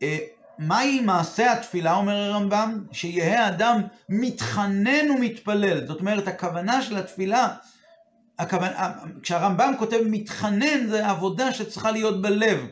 אה, 0.03 0.17
מהי 0.61 1.01
מעשה 1.01 1.53
התפילה, 1.53 1.95
אומר 1.95 2.15
הרמב"ם? 2.15 2.83
שיהא 2.91 3.47
אדם 3.47 3.81
מתחנן 4.09 5.11
ומתפלל. 5.11 5.87
זאת 5.87 5.99
אומרת, 5.99 6.27
הכוונה 6.27 6.81
של 6.81 6.97
התפילה, 6.97 7.47
הכוונה, 8.39 8.91
כשהרמב"ם 9.21 9.73
כותב 9.79 9.99
מתחנן, 10.05 10.87
זה 10.87 11.09
עבודה 11.09 11.53
שצריכה 11.53 11.91
להיות 11.91 12.21
בלב. 12.21 12.67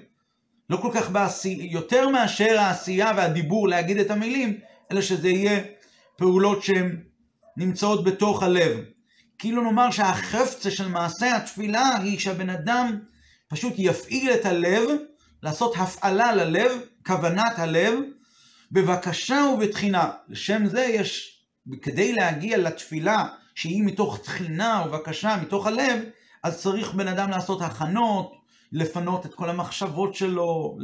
לא 0.70 0.78
כל 0.78 0.92
כך 0.94 1.10
בעשייה, 1.10 1.66
יותר 1.72 2.10
מאשר 2.10 2.60
העשייה 2.60 3.12
והדיבור 3.18 3.68
להגיד 3.68 3.98
את 3.98 4.12
המילים, 4.12 4.60
אלא 4.92 5.02
שזה 5.02 5.30
יהיה 5.30 5.60
פעולות 6.18 6.64
שהן 6.64 7.02
נמצאות 7.58 8.04
בתוך 8.04 8.44
הלב. 8.44 8.78
כאילו 9.38 9.64
נאמר 9.64 9.92
שהחפצה 9.92 10.72
של 10.72 10.88
מעשה 10.88 11.36
התפילה 11.36 11.96
היא 11.96 12.20
שהבן 12.20 12.50
אדם 12.50 13.00
פשוט 13.48 13.74
יפעיל 13.78 14.32
את 14.32 14.46
הלב, 14.46 14.90
לעשות 15.44 15.76
הפעלה 15.78 16.32
ללב, 16.36 16.72
כוונת 17.06 17.60
הלב, 17.60 18.00
בבקשה 18.72 19.46
ובתחינה. 19.54 20.12
לשם 20.30 20.66
זה 20.66 20.82
יש, 20.82 21.42
כדי 21.82 22.14
להגיע 22.14 22.58
לתפילה 22.58 23.28
שהיא 23.56 23.84
מתוך 23.84 24.20
תחינה 24.24 24.84
ובקשה, 24.86 25.38
מתוך 25.42 25.68
הלב, 25.68 26.04
אז 26.44 26.62
צריך 26.62 26.94
בן 26.94 27.08
אדם 27.08 27.30
לעשות 27.30 27.62
הכנות, 27.62 28.40
לפנות 28.72 29.26
את 29.26 29.34
כל 29.34 29.50
המחשבות 29.50 30.16
שלו, 30.16 30.78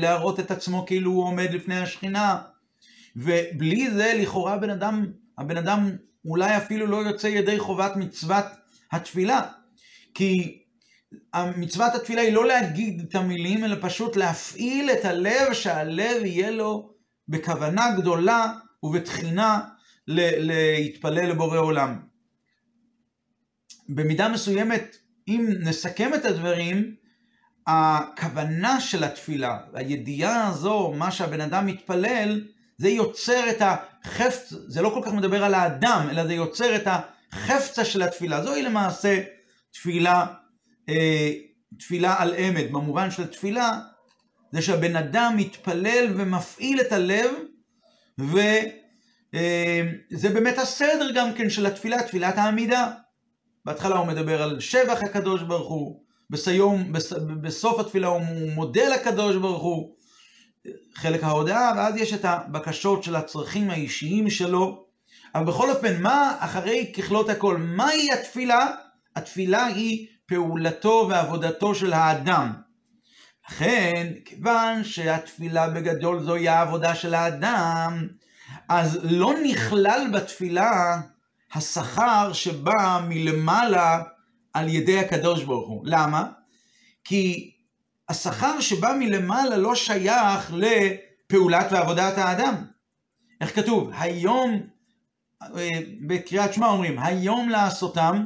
להראות 0.00 0.40
את 0.40 0.50
עצמו 0.50 0.86
כאילו 0.86 1.10
הוא 1.10 1.24
עומד 1.24 1.48
לפני 1.52 1.78
השכינה, 1.78 2.38
ובלי 3.16 3.90
זה 3.90 4.14
לכאורה 4.18 4.58
בן 4.58 4.70
אדם, 4.70 5.06
הבן 5.38 5.56
אדם 5.56 5.96
אולי 6.24 6.56
אפילו 6.56 6.86
לא 6.86 6.96
יוצא 6.96 7.26
ידי 7.26 7.58
חובת 7.58 7.96
מצוות 7.96 8.44
התפילה. 8.92 9.40
כי 10.14 10.61
מצוות 11.56 11.94
התפילה 11.94 12.22
היא 12.22 12.32
לא 12.32 12.46
להגיד 12.46 13.04
את 13.08 13.14
המילים, 13.14 13.64
אלא 13.64 13.76
פשוט 13.80 14.16
להפעיל 14.16 14.90
את 14.90 15.04
הלב, 15.04 15.52
שהלב 15.52 16.24
יהיה 16.24 16.50
לו 16.50 16.94
בכוונה 17.28 17.90
גדולה 17.96 18.52
ובתחינה 18.82 19.60
להתפלל 20.06 21.30
לבורא 21.30 21.58
עולם. 21.58 22.00
במידה 23.88 24.28
מסוימת, 24.28 24.96
אם 25.28 25.46
נסכם 25.60 26.14
את 26.14 26.24
הדברים, 26.24 26.94
הכוונה 27.66 28.80
של 28.80 29.04
התפילה, 29.04 29.58
הידיעה 29.74 30.48
הזו, 30.48 30.92
מה 30.96 31.10
שהבן 31.10 31.40
אדם 31.40 31.66
מתפלל, 31.66 32.44
זה 32.76 32.88
יוצר 32.88 33.50
את 33.50 33.62
החפץ, 33.62 34.52
זה 34.66 34.82
לא 34.82 34.90
כל 34.94 35.00
כך 35.04 35.12
מדבר 35.12 35.44
על 35.44 35.54
האדם, 35.54 36.06
אלא 36.10 36.26
זה 36.26 36.34
יוצר 36.34 36.76
את 36.76 36.86
החפצה 36.86 37.84
של 37.84 38.02
התפילה. 38.02 38.42
זוהי 38.42 38.62
למעשה 38.62 39.22
תפילה, 39.70 40.26
אה, 40.88 41.32
תפילה 41.78 42.14
על 42.18 42.34
אמת. 42.34 42.70
במובן 42.70 43.10
של 43.10 43.26
תפילה, 43.26 43.80
זה 44.52 44.62
שהבן 44.62 44.96
אדם 44.96 45.34
מתפלל 45.36 46.14
ומפעיל 46.16 46.80
את 46.80 46.92
הלב, 46.92 47.30
וזה 48.18 48.68
אה, 50.24 50.32
באמת 50.34 50.58
הסדר 50.58 51.10
גם 51.14 51.34
כן 51.34 51.50
של 51.50 51.66
התפילה, 51.66 52.02
תפילת 52.02 52.38
העמידה. 52.38 52.90
בהתחלה 53.64 53.96
הוא 53.96 54.06
מדבר 54.06 54.42
על 54.42 54.60
שבח 54.60 54.98
הקדוש 55.02 55.42
ברוך 55.42 55.68
הוא, 55.68 56.02
בסיום, 56.30 56.92
בס, 56.92 57.12
בסוף 57.12 57.80
התפילה 57.80 58.08
הוא 58.08 58.22
מודה 58.54 58.88
לקדוש 58.88 59.36
ברוך 59.36 59.62
הוא, 59.62 59.94
חלק 60.94 61.24
ההודעה, 61.24 61.72
ואז 61.76 61.96
יש 61.96 62.12
את 62.12 62.24
הבקשות 62.24 63.02
של 63.02 63.16
הצרכים 63.16 63.70
האישיים 63.70 64.30
שלו. 64.30 64.86
אבל 65.34 65.44
בכל 65.44 65.70
אופן, 65.70 66.02
מה 66.02 66.36
אחרי 66.38 66.92
ככלות 66.96 67.28
הכל, 67.28 67.56
מהי 67.56 68.12
התפילה? 68.12 68.70
התפילה 69.16 69.64
היא 69.64 70.06
פעולתו 70.32 71.06
ועבודתו 71.10 71.74
של 71.74 71.92
האדם. 71.92 72.52
לכן, 73.48 74.12
כיוון 74.24 74.84
שהתפילה 74.84 75.70
בגדול 75.70 76.22
זוהי 76.22 76.48
העבודה 76.48 76.94
של 76.94 77.14
האדם, 77.14 78.08
אז 78.68 78.98
לא 79.02 79.32
נכלל 79.44 80.10
בתפילה 80.12 81.00
השכר 81.54 82.32
שבא 82.32 83.00
מלמעלה 83.08 84.02
על 84.52 84.68
ידי 84.68 84.98
הקדוש 84.98 85.44
ברוך 85.44 85.68
הוא. 85.68 85.82
למה? 85.86 86.26
כי 87.04 87.52
השכר 88.08 88.60
שבא 88.60 88.94
מלמעלה 88.98 89.56
לא 89.56 89.74
שייך 89.74 90.52
לפעולת 90.54 91.66
ועבודת 91.70 92.18
האדם. 92.18 92.54
איך 93.40 93.56
כתוב? 93.56 93.90
היום, 93.98 94.60
אה, 95.42 95.68
בקריאת 96.06 96.54
שמע 96.54 96.66
אומרים, 96.66 96.98
היום 96.98 97.48
לעשותם, 97.48 98.24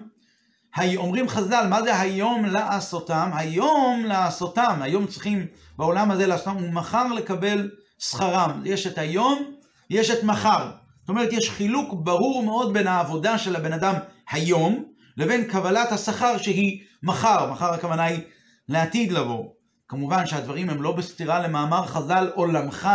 אומרים 0.96 1.28
חז"ל, 1.28 1.66
מה 1.70 1.82
זה 1.82 2.00
היום 2.00 2.44
לעשותם? 2.44 3.30
היום 3.34 4.04
לעשותם, 4.04 4.78
היום 4.82 5.06
צריכים 5.06 5.46
בעולם 5.76 6.10
הזה 6.10 6.26
לעשותם, 6.26 6.56
ומחר 6.56 7.12
לקבל 7.12 7.70
שכרם. 7.98 8.62
יש 8.64 8.86
את 8.86 8.98
היום, 8.98 9.44
יש 9.90 10.10
את 10.10 10.24
מחר. 10.24 10.70
זאת 11.00 11.08
אומרת, 11.08 11.32
יש 11.32 11.50
חילוק 11.50 11.94
ברור 11.94 12.42
מאוד 12.42 12.72
בין 12.72 12.86
העבודה 12.86 13.38
של 13.38 13.56
הבן 13.56 13.72
אדם 13.72 13.94
היום, 14.30 14.84
לבין 15.16 15.44
קבלת 15.44 15.92
השכר 15.92 16.38
שהיא 16.38 16.82
מחר. 17.02 17.52
מחר 17.52 17.74
הכוונה 17.74 18.04
היא 18.04 18.20
לעתיד 18.68 19.12
לבוא. 19.12 19.44
כמובן 19.88 20.26
שהדברים 20.26 20.70
הם 20.70 20.82
לא 20.82 20.92
בסתירה 20.92 21.40
למאמר 21.40 21.86
חז"ל, 21.86 22.30
עולמך 22.34 22.88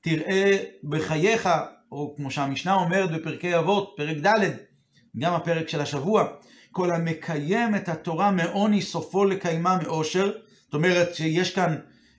תראה 0.00 0.56
בחייך, 0.84 1.48
או 1.92 2.14
כמו 2.16 2.30
שהמשנה 2.30 2.74
אומרת 2.74 3.10
בפרקי 3.10 3.58
אבות, 3.58 3.94
פרק 3.96 4.16
ד', 4.16 4.50
גם 5.18 5.34
הפרק 5.34 5.68
של 5.68 5.80
השבוע, 5.80 6.24
כל 6.72 6.90
המקיים 6.90 7.74
את 7.74 7.88
התורה 7.88 8.30
מעוני 8.30 8.82
סופו 8.82 9.24
לקיימה 9.24 9.78
מאושר, 9.82 10.32
זאת 10.64 10.74
אומרת 10.74 11.14
שיש 11.14 11.54
כאן 11.54 11.76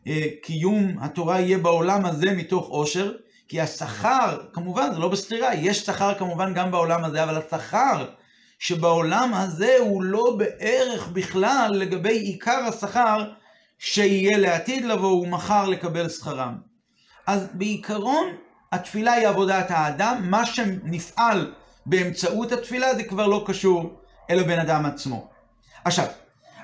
אה, 0.07 0.25
קיום 0.41 0.97
התורה 1.01 1.39
יהיה 1.39 1.57
בעולם 1.57 2.05
הזה 2.05 2.31
מתוך 2.31 2.69
אושר, 2.69 3.11
כי 3.47 3.61
השכר, 3.61 4.37
כמובן 4.53 4.93
זה 4.93 4.99
לא 4.99 5.07
בסתירה, 5.07 5.55
יש 5.55 5.79
שכר 5.79 6.13
כמובן 6.13 6.53
גם 6.53 6.71
בעולם 6.71 7.03
הזה, 7.03 7.23
אבל 7.23 7.37
השכר 7.37 8.05
שבעולם 8.59 9.33
הזה 9.33 9.75
הוא 9.79 10.03
לא 10.03 10.35
בערך 10.37 11.07
בכלל 11.07 11.71
לגבי 11.73 12.19
עיקר 12.19 12.65
השכר 12.67 13.31
שיהיה 13.79 14.37
לעתיד 14.37 14.85
לבוא 14.85 15.21
ומחר 15.21 15.67
לקבל 15.67 16.09
שכרם. 16.09 16.57
אז 17.27 17.47
בעיקרון 17.53 18.25
התפילה 18.71 19.13
היא 19.13 19.27
עבודת 19.27 19.71
האדם, 19.71 20.21
מה 20.23 20.45
שנפעל 20.45 21.53
באמצעות 21.85 22.51
התפילה 22.51 22.95
זה 22.95 23.03
כבר 23.03 23.27
לא 23.27 23.43
קשור 23.47 24.02
אל 24.29 24.39
הבן 24.39 24.59
אדם 24.59 24.85
עצמו. 24.85 25.27
עכשיו, 25.85 26.05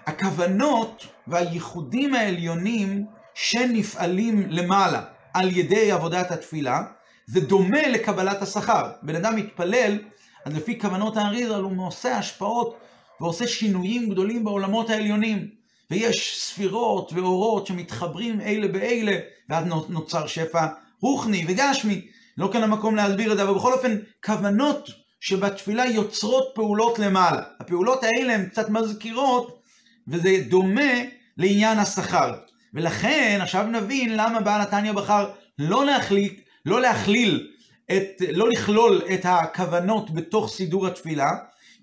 הכוונות 0.05 1.07
והייחודים 1.27 2.13
העליונים 2.13 3.05
שנפעלים 3.33 4.45
למעלה 4.49 5.01
על 5.33 5.57
ידי 5.57 5.91
עבודת 5.91 6.31
התפילה, 6.31 6.83
זה 7.27 7.41
דומה 7.41 7.87
לקבלת 7.87 8.41
השכר. 8.41 8.91
בן 9.01 9.15
אדם 9.15 9.35
מתפלל, 9.35 9.99
אז 10.45 10.53
לפי 10.53 10.79
כוונות 10.79 11.17
האריזל 11.17 11.61
הוא 11.61 11.87
עושה 11.87 12.17
השפעות 12.17 12.77
ועושה 13.21 13.47
שינויים 13.47 14.09
גדולים 14.09 14.43
בעולמות 14.43 14.89
העליונים. 14.89 15.47
ויש 15.91 16.43
ספירות 16.43 17.13
ואורות 17.13 17.67
שמתחברים 17.67 18.41
אלה 18.41 18.67
באלה, 18.67 19.19
ואז 19.49 19.65
נוצר 19.89 20.27
שפע 20.27 20.67
רוחני 21.01 21.45
וגשמי. 21.47 22.07
לא 22.37 22.49
כאן 22.53 22.63
המקום 22.63 22.95
להסביר 22.95 23.31
את 23.31 23.37
זה, 23.37 23.43
אבל 23.43 23.53
בכל 23.53 23.73
אופן, 23.73 23.97
כוונות 24.25 24.89
שבתפילה 25.19 25.85
יוצרות 25.85 26.51
פעולות 26.55 26.99
למעלה. 26.99 27.41
הפעולות 27.59 28.03
האלה 28.03 28.33
הן 28.33 28.45
קצת 28.45 28.69
מזכירות, 28.69 29.61
וזה 30.07 30.29
דומה 30.49 30.91
לעניין 31.37 31.79
השכר. 31.79 32.33
ולכן, 32.73 33.39
עכשיו 33.41 33.67
נבין 33.67 34.17
למה 34.17 34.39
בעל 34.39 34.61
התניא 34.61 34.91
בחר 34.91 35.31
לא 35.59 35.85
להחליט, 35.85 36.41
לא 36.65 36.81
להכליל, 36.81 37.47
את, 37.91 38.21
לא 38.31 38.49
לכלול 38.49 39.01
את 39.13 39.21
הכוונות 39.23 40.13
בתוך 40.13 40.49
סידור 40.49 40.87
התפילה, 40.87 41.31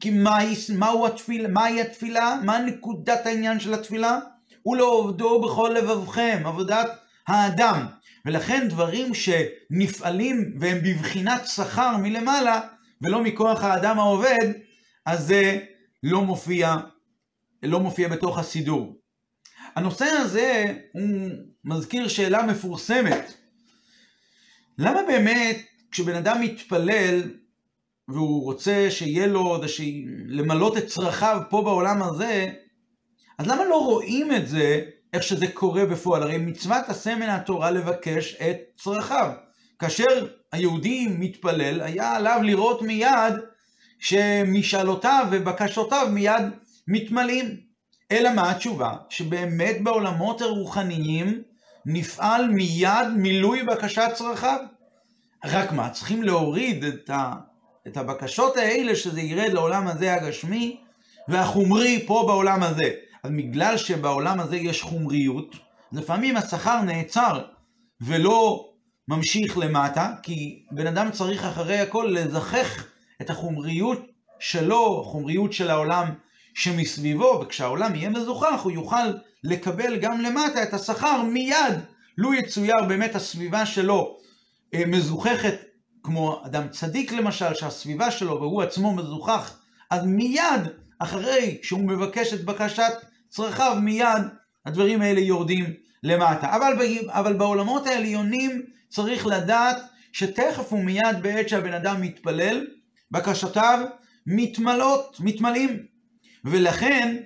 כי 0.00 0.10
מהי, 0.10 0.54
מהו 0.78 1.06
התפילה, 1.06 1.48
מהי 1.48 1.80
התפילה? 1.80 2.38
מה 2.44 2.58
נקודת 2.58 3.26
העניין 3.26 3.60
של 3.60 3.74
התפילה? 3.74 4.18
ולעובדו 4.66 5.40
בכל 5.40 5.74
לבבכם, 5.76 6.42
עבודת 6.44 6.90
האדם. 7.28 7.86
ולכן 8.26 8.68
דברים 8.68 9.12
שנפעלים 9.14 10.52
והם 10.60 10.78
בבחינת 10.82 11.46
שכר 11.46 11.96
מלמעלה, 11.96 12.60
ולא 13.02 13.22
מכוח 13.22 13.62
האדם 13.62 13.98
העובד, 13.98 14.52
אז 15.06 15.26
זה 15.26 15.58
לא 16.02 16.22
מופיע, 16.22 16.76
לא 17.62 17.80
מופיע 17.80 18.08
בתוך 18.08 18.38
הסידור. 18.38 18.96
הנושא 19.76 20.04
הזה 20.04 20.74
הוא 20.92 21.30
מזכיר 21.64 22.08
שאלה 22.08 22.42
מפורסמת. 22.42 23.34
למה 24.78 25.00
באמת 25.08 25.56
כשבן 25.90 26.14
אדם 26.14 26.40
מתפלל 26.40 27.22
והוא 28.08 28.42
רוצה 28.42 28.86
שיהיה 28.90 29.26
לו, 29.26 29.60
למלות 30.26 30.76
את 30.76 30.86
צרכיו 30.86 31.42
פה 31.50 31.62
בעולם 31.62 32.02
הזה, 32.02 32.52
אז 33.38 33.46
למה 33.46 33.64
לא 33.64 33.84
רואים 33.84 34.34
את 34.34 34.48
זה 34.48 34.84
איך 35.12 35.22
שזה 35.22 35.46
קורה 35.46 35.86
בפועל? 35.86 36.22
הרי 36.22 36.38
מצוות 36.38 36.84
עשה 36.88 37.14
מן 37.14 37.28
התורה 37.28 37.70
לבקש 37.70 38.34
את 38.34 38.56
צרכיו. 38.76 39.45
כאשר 39.78 40.26
היהודי 40.52 41.06
מתפלל, 41.18 41.80
היה 41.80 42.16
עליו 42.16 42.40
לראות 42.42 42.82
מיד 42.82 43.34
שמשאלותיו 43.98 45.26
ובקשותיו 45.30 46.08
מיד 46.10 46.42
מתמלאים. 46.88 47.56
אלא 48.12 48.34
מה 48.34 48.50
התשובה? 48.50 48.94
שבאמת 49.08 49.76
בעולמות 49.82 50.40
הרוחניים 50.42 51.42
נפעל 51.86 52.48
מיד 52.48 53.08
מילוי 53.16 53.62
בקשת 53.62 54.10
צרכיו. 54.14 54.58
רק 55.44 55.72
מה, 55.72 55.90
צריכים 55.90 56.22
להוריד 56.22 56.84
את, 56.84 57.10
ה, 57.10 57.32
את 57.86 57.96
הבקשות 57.96 58.56
האלה 58.56 58.96
שזה 58.96 59.20
ירד 59.20 59.52
לעולם 59.52 59.88
הזה 59.88 60.14
הגשמי 60.14 60.80
והחומרי 61.28 62.04
פה 62.06 62.24
בעולם 62.26 62.62
הזה. 62.62 62.90
אז 63.22 63.30
בגלל 63.30 63.76
שבעולם 63.76 64.40
הזה 64.40 64.56
יש 64.56 64.82
חומריות, 64.82 65.56
לפעמים 65.92 66.36
השכר 66.36 66.80
נעצר 66.82 67.44
ולא 68.00 68.68
ממשיך 69.08 69.58
למטה, 69.58 70.14
כי 70.22 70.64
בן 70.70 70.86
אדם 70.86 71.10
צריך 71.10 71.44
אחרי 71.44 71.78
הכל 71.78 72.10
לזכך 72.14 72.86
את 73.20 73.30
החומריות 73.30 74.06
שלו, 74.38 75.00
החומריות 75.00 75.52
של 75.52 75.70
העולם 75.70 76.14
שמסביבו, 76.54 77.40
וכשהעולם 77.42 77.94
יהיה 77.94 78.10
מזוכח 78.10 78.60
הוא 78.62 78.72
יוכל 78.72 79.12
לקבל 79.44 79.96
גם 79.96 80.20
למטה 80.20 80.62
את 80.62 80.74
השכר 80.74 81.22
מיד, 81.22 81.74
לו 82.18 82.34
יצויר 82.34 82.84
באמת 82.88 83.14
הסביבה 83.14 83.66
שלו 83.66 84.18
אה, 84.74 84.82
מזוככת, 84.86 85.54
כמו 86.02 86.42
אדם 86.46 86.68
צדיק 86.68 87.12
למשל, 87.12 87.54
שהסביבה 87.54 88.10
שלו 88.10 88.40
והוא 88.40 88.62
עצמו 88.62 88.92
מזוכח, 88.94 89.58
אז 89.90 90.06
מיד 90.06 90.60
אחרי 90.98 91.58
שהוא 91.62 91.80
מבקש 91.80 92.34
את 92.34 92.44
בקשת 92.44 92.92
צרכיו, 93.28 93.76
מיד 93.82 94.22
הדברים 94.66 95.02
האלה 95.02 95.20
יורדים 95.20 95.85
למטה. 96.06 96.56
אבל, 96.56 96.72
אבל 97.08 97.32
בעולמות 97.32 97.86
העליונים 97.86 98.62
צריך 98.88 99.26
לדעת 99.26 99.76
שתכף 100.12 100.72
ומיד 100.72 101.22
בעת 101.22 101.48
שהבן 101.48 101.72
אדם 101.72 102.00
מתפלל, 102.00 102.66
בקשותיו 103.10 103.86
מתמלאות, 104.26 105.16
מתמלאים. 105.20 105.82
ולכן, 106.44 107.16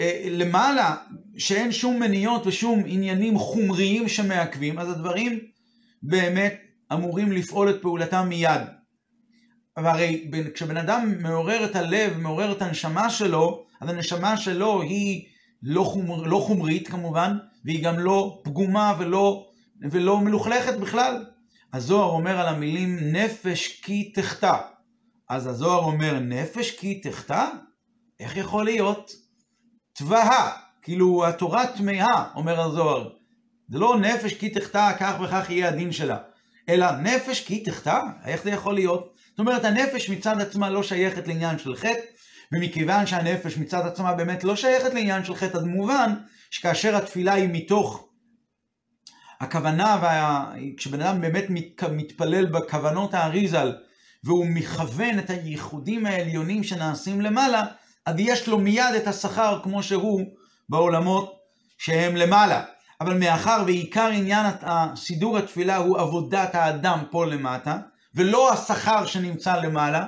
אה, 0.00 0.28
למעלה, 0.30 0.96
שאין 1.38 1.72
שום 1.72 2.00
מניעות 2.00 2.46
ושום 2.46 2.82
עניינים 2.86 3.38
חומריים 3.38 4.08
שמעכבים, 4.08 4.78
אז 4.78 4.90
הדברים 4.90 5.38
באמת 6.02 6.54
אמורים 6.92 7.32
לפעול 7.32 7.70
את 7.70 7.82
פעולתם 7.82 8.26
מיד. 8.28 8.60
והרי 9.76 10.30
כשבן 10.54 10.76
אדם 10.76 11.14
מעורר 11.20 11.64
את 11.64 11.76
הלב, 11.76 12.18
מעורר 12.18 12.52
את 12.52 12.62
הנשמה 12.62 13.10
שלו, 13.10 13.66
אז 13.80 13.88
הנשמה 13.88 14.36
שלו 14.36 14.82
היא 14.82 15.26
לא, 15.62 15.82
חומר, 15.82 16.22
לא 16.22 16.36
חומרית 16.36 16.88
כמובן, 16.88 17.36
והיא 17.64 17.84
גם 17.84 17.98
לא 17.98 18.40
פגומה 18.44 18.94
ולא, 18.98 19.46
ולא 19.90 20.18
מלוכלכת 20.18 20.78
בכלל. 20.78 21.24
הזוהר 21.72 22.10
אומר 22.10 22.40
על 22.40 22.48
המילים 22.48 22.98
נפש 23.12 23.80
כי 23.82 24.12
תחטא. 24.14 24.56
אז 25.28 25.46
הזוהר 25.46 25.84
אומר 25.84 26.18
נפש 26.20 26.70
כי 26.70 27.00
תחטא? 27.00 27.46
איך 28.20 28.36
יכול 28.36 28.64
להיות? 28.64 29.10
תבהה, 29.92 30.50
כאילו 30.82 31.26
התורה 31.26 31.66
טמאה, 31.66 32.24
אומר 32.34 32.60
הזוהר. 32.60 33.10
זה 33.68 33.78
לא 33.78 33.98
נפש 33.98 34.34
כי 34.34 34.50
תחטא, 34.50 34.92
כך 35.00 35.14
וכך 35.24 35.50
יהיה 35.50 35.68
הדין 35.68 35.92
שלה. 35.92 36.18
אלא 36.68 36.90
נפש 36.90 37.46
כי 37.46 37.62
תחטא? 37.62 38.00
איך 38.24 38.42
זה 38.42 38.50
יכול 38.50 38.74
להיות? 38.74 39.14
זאת 39.30 39.38
אומרת, 39.38 39.64
הנפש 39.64 40.10
מצד 40.10 40.40
עצמה 40.40 40.70
לא 40.70 40.82
שייכת 40.82 41.28
לעניין 41.28 41.58
של 41.58 41.76
חטא, 41.76 42.00
ומכיוון 42.52 43.06
שהנפש 43.06 43.58
מצד 43.58 43.86
עצמה 43.86 44.14
באמת 44.14 44.44
לא 44.44 44.56
שייכת 44.56 44.94
לעניין 44.94 45.24
של 45.24 45.34
חטא, 45.34 45.56
אז 45.56 45.64
מובן 45.64 46.14
שכאשר 46.50 46.96
התפילה 46.96 47.32
היא 47.32 47.48
מתוך 47.52 48.08
הכוונה, 49.40 49.98
וה... 50.02 50.52
כשבן 50.76 51.00
אדם 51.00 51.20
באמת 51.20 51.44
מת... 51.48 51.82
מתפלל 51.92 52.46
בכוונות 52.46 53.14
האריזל, 53.14 53.72
והוא 54.24 54.46
מכוון 54.46 55.18
את 55.18 55.30
הייחודים 55.30 56.06
העליונים 56.06 56.64
שנעשים 56.64 57.20
למעלה, 57.20 57.64
אז 58.06 58.14
יש 58.18 58.48
לו 58.48 58.58
מיד 58.58 58.94
את 58.96 59.06
השכר 59.06 59.60
כמו 59.62 59.82
שהוא 59.82 60.20
בעולמות 60.68 61.36
שהם 61.78 62.16
למעלה. 62.16 62.64
אבל 63.00 63.18
מאחר 63.18 63.62
ועיקר 63.66 64.06
עניין 64.06 64.46
סידור 64.96 65.38
התפילה 65.38 65.76
הוא 65.76 65.98
עבודת 65.98 66.54
האדם 66.54 66.98
פה 67.10 67.26
למטה, 67.26 67.78
ולא 68.14 68.52
השכר 68.52 69.06
שנמצא 69.06 69.56
למעלה, 69.56 70.06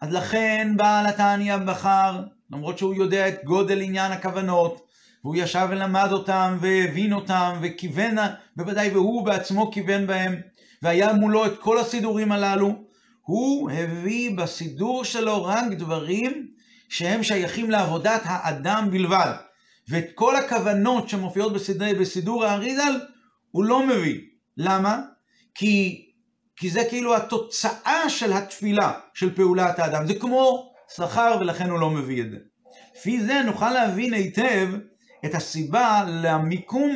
אז 0.00 0.12
לכן 0.12 0.74
בעל 0.76 1.06
התניא 1.06 1.56
בחר, 1.56 2.22
למרות 2.50 2.78
שהוא 2.78 2.94
יודע 2.94 3.28
את 3.28 3.44
גודל 3.44 3.80
עניין 3.80 4.12
הכוונות, 4.12 4.87
והוא 5.24 5.36
ישב 5.36 5.66
ולמד 5.70 6.08
אותם 6.12 6.58
והבין 6.60 7.12
אותם 7.12 7.58
וכיוון, 7.62 8.16
בוודאי 8.56 8.90
והוא 8.90 9.26
בעצמו 9.26 9.70
כיוון 9.70 10.06
בהם, 10.06 10.34
והיה 10.82 11.12
מולו 11.12 11.46
את 11.46 11.58
כל 11.58 11.78
הסידורים 11.78 12.32
הללו, 12.32 12.74
הוא 13.20 13.70
הביא 13.70 14.36
בסידור 14.36 15.04
שלו 15.04 15.44
רק 15.44 15.64
דברים 15.72 16.48
שהם 16.88 17.22
שייכים 17.22 17.70
לעבודת 17.70 18.22
האדם 18.24 18.88
בלבד. 18.90 19.32
ואת 19.88 20.04
כל 20.14 20.36
הכוונות 20.36 21.08
שמופיעות 21.08 21.52
בסידור, 21.52 21.88
בסידור 22.00 22.44
האריזל, 22.44 23.00
הוא 23.50 23.64
לא 23.64 23.86
מביא. 23.86 24.20
למה? 24.56 25.00
כי, 25.54 26.04
כי 26.56 26.70
זה 26.70 26.84
כאילו 26.88 27.16
התוצאה 27.16 28.10
של 28.10 28.32
התפילה, 28.32 28.92
של 29.14 29.34
פעולת 29.34 29.78
האדם. 29.78 30.06
זה 30.06 30.14
כמו 30.14 30.72
שכר 30.96 31.36
ולכן 31.40 31.70
הוא 31.70 31.80
לא 31.80 31.90
מביא 31.90 32.22
את 32.22 32.30
זה. 32.30 32.36
לפי 32.96 33.20
זה 33.20 33.42
נוכל 33.42 33.70
להבין 33.70 34.14
היטב 34.14 34.68
את 35.24 35.34
הסיבה 35.34 36.04
למיקום 36.08 36.92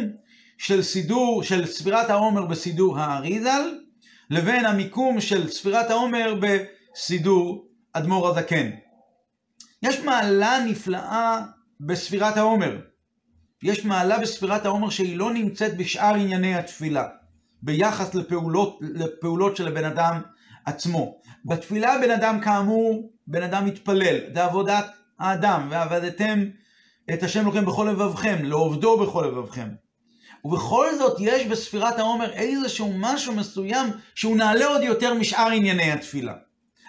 של 0.59 0.83
סידור, 0.83 1.43
של 1.43 1.67
ספירת 1.67 2.11
העומר 2.11 2.47
בסידור 2.47 2.99
האריזל, 2.99 3.63
לבין 4.31 4.65
המיקום 4.65 5.21
של 5.21 5.49
ספירת 5.49 5.91
העומר 5.91 6.35
בסידור 6.41 7.67
אדמו"ר 7.93 8.29
הזקן. 8.29 8.71
יש 9.83 10.01
מעלה 10.01 10.65
נפלאה 10.65 11.43
בספירת 11.81 12.37
העומר. 12.37 12.81
יש 13.63 13.85
מעלה 13.85 14.19
בספירת 14.19 14.67
העומר 14.67 14.91
שהיא 14.91 15.17
לא 15.17 15.33
נמצאת 15.33 15.77
בשאר 15.77 16.15
ענייני 16.15 16.55
התפילה, 16.55 17.09
ביחס 17.63 18.15
לפעולות, 18.15 18.79
לפעולות 18.81 19.57
של 19.57 19.69
הבן 19.69 19.85
אדם 19.85 20.21
עצמו. 20.65 21.21
בתפילה 21.45 21.99
בן 22.03 22.11
אדם 22.11 22.41
כאמור, 22.41 23.13
בן 23.27 23.43
אדם 23.43 23.67
מתפלל, 23.67 24.17
זה 24.35 24.45
עבודת 24.45 24.87
האדם, 25.19 25.69
ועבדתם 25.71 26.45
את 27.15 27.23
השם 27.23 27.49
לכם 27.49 27.65
בכל 27.65 27.89
לבבכם, 27.91 28.45
לעובדו 28.45 28.99
בכל 28.99 29.25
לבבכם. 29.27 29.69
ובכל 30.45 30.87
זאת 30.99 31.17
יש 31.21 31.47
בספירת 31.47 31.99
העומר 31.99 32.33
איזשהו 32.33 32.93
משהו 32.97 33.35
מסוים 33.35 33.87
שהוא 34.15 34.37
נעלה 34.37 34.67
עוד 34.67 34.83
יותר 34.83 35.15
משאר 35.15 35.51
ענייני 35.51 35.93
התפילה. 35.93 36.35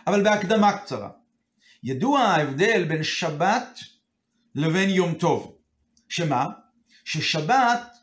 אבל 0.08 0.24
בהקדמה 0.24 0.78
קצרה. 0.78 1.10
ידוע 1.84 2.20
ההבדל 2.20 2.84
בין 2.84 3.04
שבת 3.04 3.80
לבין 4.56 4.90
יום 4.90 5.14
טוב. 5.14 5.56
שמה? 6.10 6.46
ששבת 7.06 7.98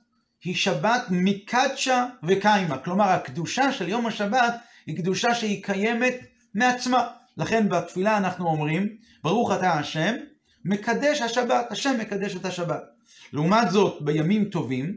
היא 0.44 0.54
שבת 0.54 1.02
מקדשה 1.10 2.06
וקיימה. 2.22 2.78
כלומר, 2.78 3.04
הקדושה 3.04 3.72
של 3.72 3.88
יום 3.88 4.06
השבת 4.06 4.54
היא 4.86 4.96
קדושה 4.96 5.34
שהיא 5.34 5.64
קיימת 5.64 6.14
מעצמה. 6.54 7.08
לכן 7.36 7.68
בתפילה 7.68 8.16
אנחנו 8.16 8.46
אומרים, 8.46 8.96
ברוך 9.22 9.52
אתה 9.52 9.72
השם, 9.72 10.14
מקדש 10.64 11.20
השבת, 11.20 11.72
השם 11.72 11.96
מקדש 12.00 12.36
את 12.36 12.44
השבת. 12.44 12.82
לעומת 13.32 13.70
זאת, 13.70 14.02
בימים 14.02 14.44
טובים, 14.44 14.96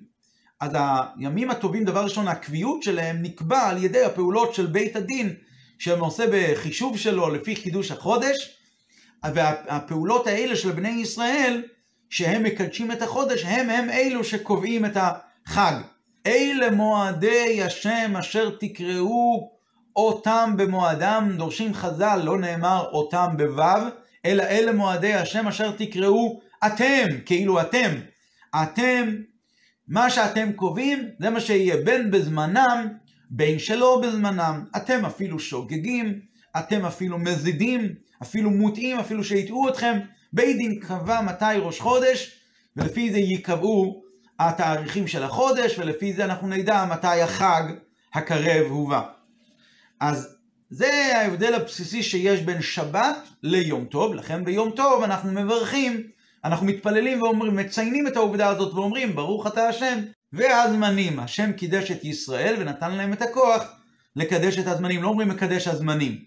אז 0.59 0.71
הימים 1.19 1.49
הטובים, 1.49 1.83
דבר 1.83 2.03
ראשון, 2.03 2.27
הקביעות 2.27 2.83
שלהם 2.83 3.21
נקבע 3.21 3.69
על 3.69 3.83
ידי 3.83 4.03
הפעולות 4.03 4.53
של 4.53 4.65
בית 4.65 4.95
הדין, 4.95 5.33
שהם 5.79 5.99
עושה 5.99 6.25
בחישוב 6.31 6.97
שלו 6.97 7.29
לפי 7.29 7.55
חידוש 7.55 7.91
החודש, 7.91 8.57
והפעולות 9.23 10.27
האלה 10.27 10.55
של 10.55 10.71
בני 10.71 10.89
ישראל, 10.89 11.63
שהם 12.09 12.43
מקדשים 12.43 12.91
את 12.91 13.01
החודש, 13.01 13.43
הם 13.45 13.69
הם 13.69 13.89
אלו 13.89 14.23
שקובעים 14.23 14.85
את 14.85 14.97
החג. 14.97 15.73
אלה 16.27 16.71
מועדי 16.71 17.63
השם 17.63 18.13
אשר 18.19 18.49
תקראו 18.59 19.51
אותם 19.95 20.53
במועדם, 20.57 21.31
דורשים 21.37 21.73
חז"ל, 21.73 22.21
לא 22.23 22.39
נאמר 22.39 22.85
אותם 22.91 23.27
בו', 23.37 23.63
אלא 24.25 24.43
אלה 24.43 24.71
מועדי 24.71 25.13
השם 25.13 25.47
אשר 25.47 25.71
תקראו 25.71 26.41
אתם, 26.65 27.07
כאילו 27.25 27.61
אתם. 27.61 27.91
אתם, 28.63 29.15
מה 29.87 30.09
שאתם 30.09 30.51
קובעים, 30.53 31.09
זה 31.19 31.29
מה 31.29 31.39
שיהיה 31.39 31.77
בין 31.77 32.11
בזמנם, 32.11 32.87
בין 33.29 33.59
שלא 33.59 34.01
בזמנם. 34.03 34.63
אתם 34.77 35.05
אפילו 35.05 35.39
שוגגים, 35.39 36.19
אתם 36.57 36.85
אפילו 36.85 37.19
מזידים, 37.19 37.95
אפילו 38.21 38.49
מוטעים, 38.49 38.99
אפילו 38.99 39.23
שהטעו 39.23 39.69
אתכם. 39.69 39.99
בית 40.33 40.57
דין 40.57 40.79
קבע 40.79 41.21
מתי 41.21 41.45
ראש 41.57 41.79
חודש, 41.79 42.39
ולפי 42.77 43.11
זה 43.11 43.17
ייקבעו 43.17 44.03
התאריכים 44.39 45.07
של 45.07 45.23
החודש, 45.23 45.79
ולפי 45.79 46.13
זה 46.13 46.25
אנחנו 46.25 46.47
נדע 46.47 46.85
מתי 46.85 47.21
החג 47.21 47.63
הקרב 48.13 48.65
הובא. 48.69 49.01
אז 49.99 50.32
זה 50.73 51.17
ההבדל 51.17 51.53
הבסיסי 51.53 52.03
שיש 52.03 52.41
בין 52.41 52.61
שבת 52.61 53.17
ליום 53.43 53.85
טוב, 53.85 54.13
לכן 54.13 54.45
ביום 54.45 54.71
טוב 54.71 55.03
אנחנו 55.03 55.31
מברכים, 55.31 56.07
אנחנו 56.43 56.65
מתפללים 56.65 57.21
ואומרים, 57.21 57.55
מציינים 57.55 58.07
את 58.07 58.15
העובדה 58.15 58.49
הזאת 58.49 58.73
ואומרים, 58.73 59.15
ברוך 59.15 59.47
אתה 59.47 59.67
השם, 59.67 59.99
והזמנים, 60.33 61.19
השם 61.19 61.51
קידש 61.51 61.91
את 61.91 62.03
ישראל 62.03 62.55
ונתן 62.59 62.91
להם 62.91 63.13
את 63.13 63.21
הכוח 63.21 63.63
לקדש 64.15 64.59
את 64.59 64.67
הזמנים, 64.67 65.03
לא 65.03 65.07
אומרים 65.07 65.29
מקדש 65.29 65.67
הזמנים. 65.67 66.23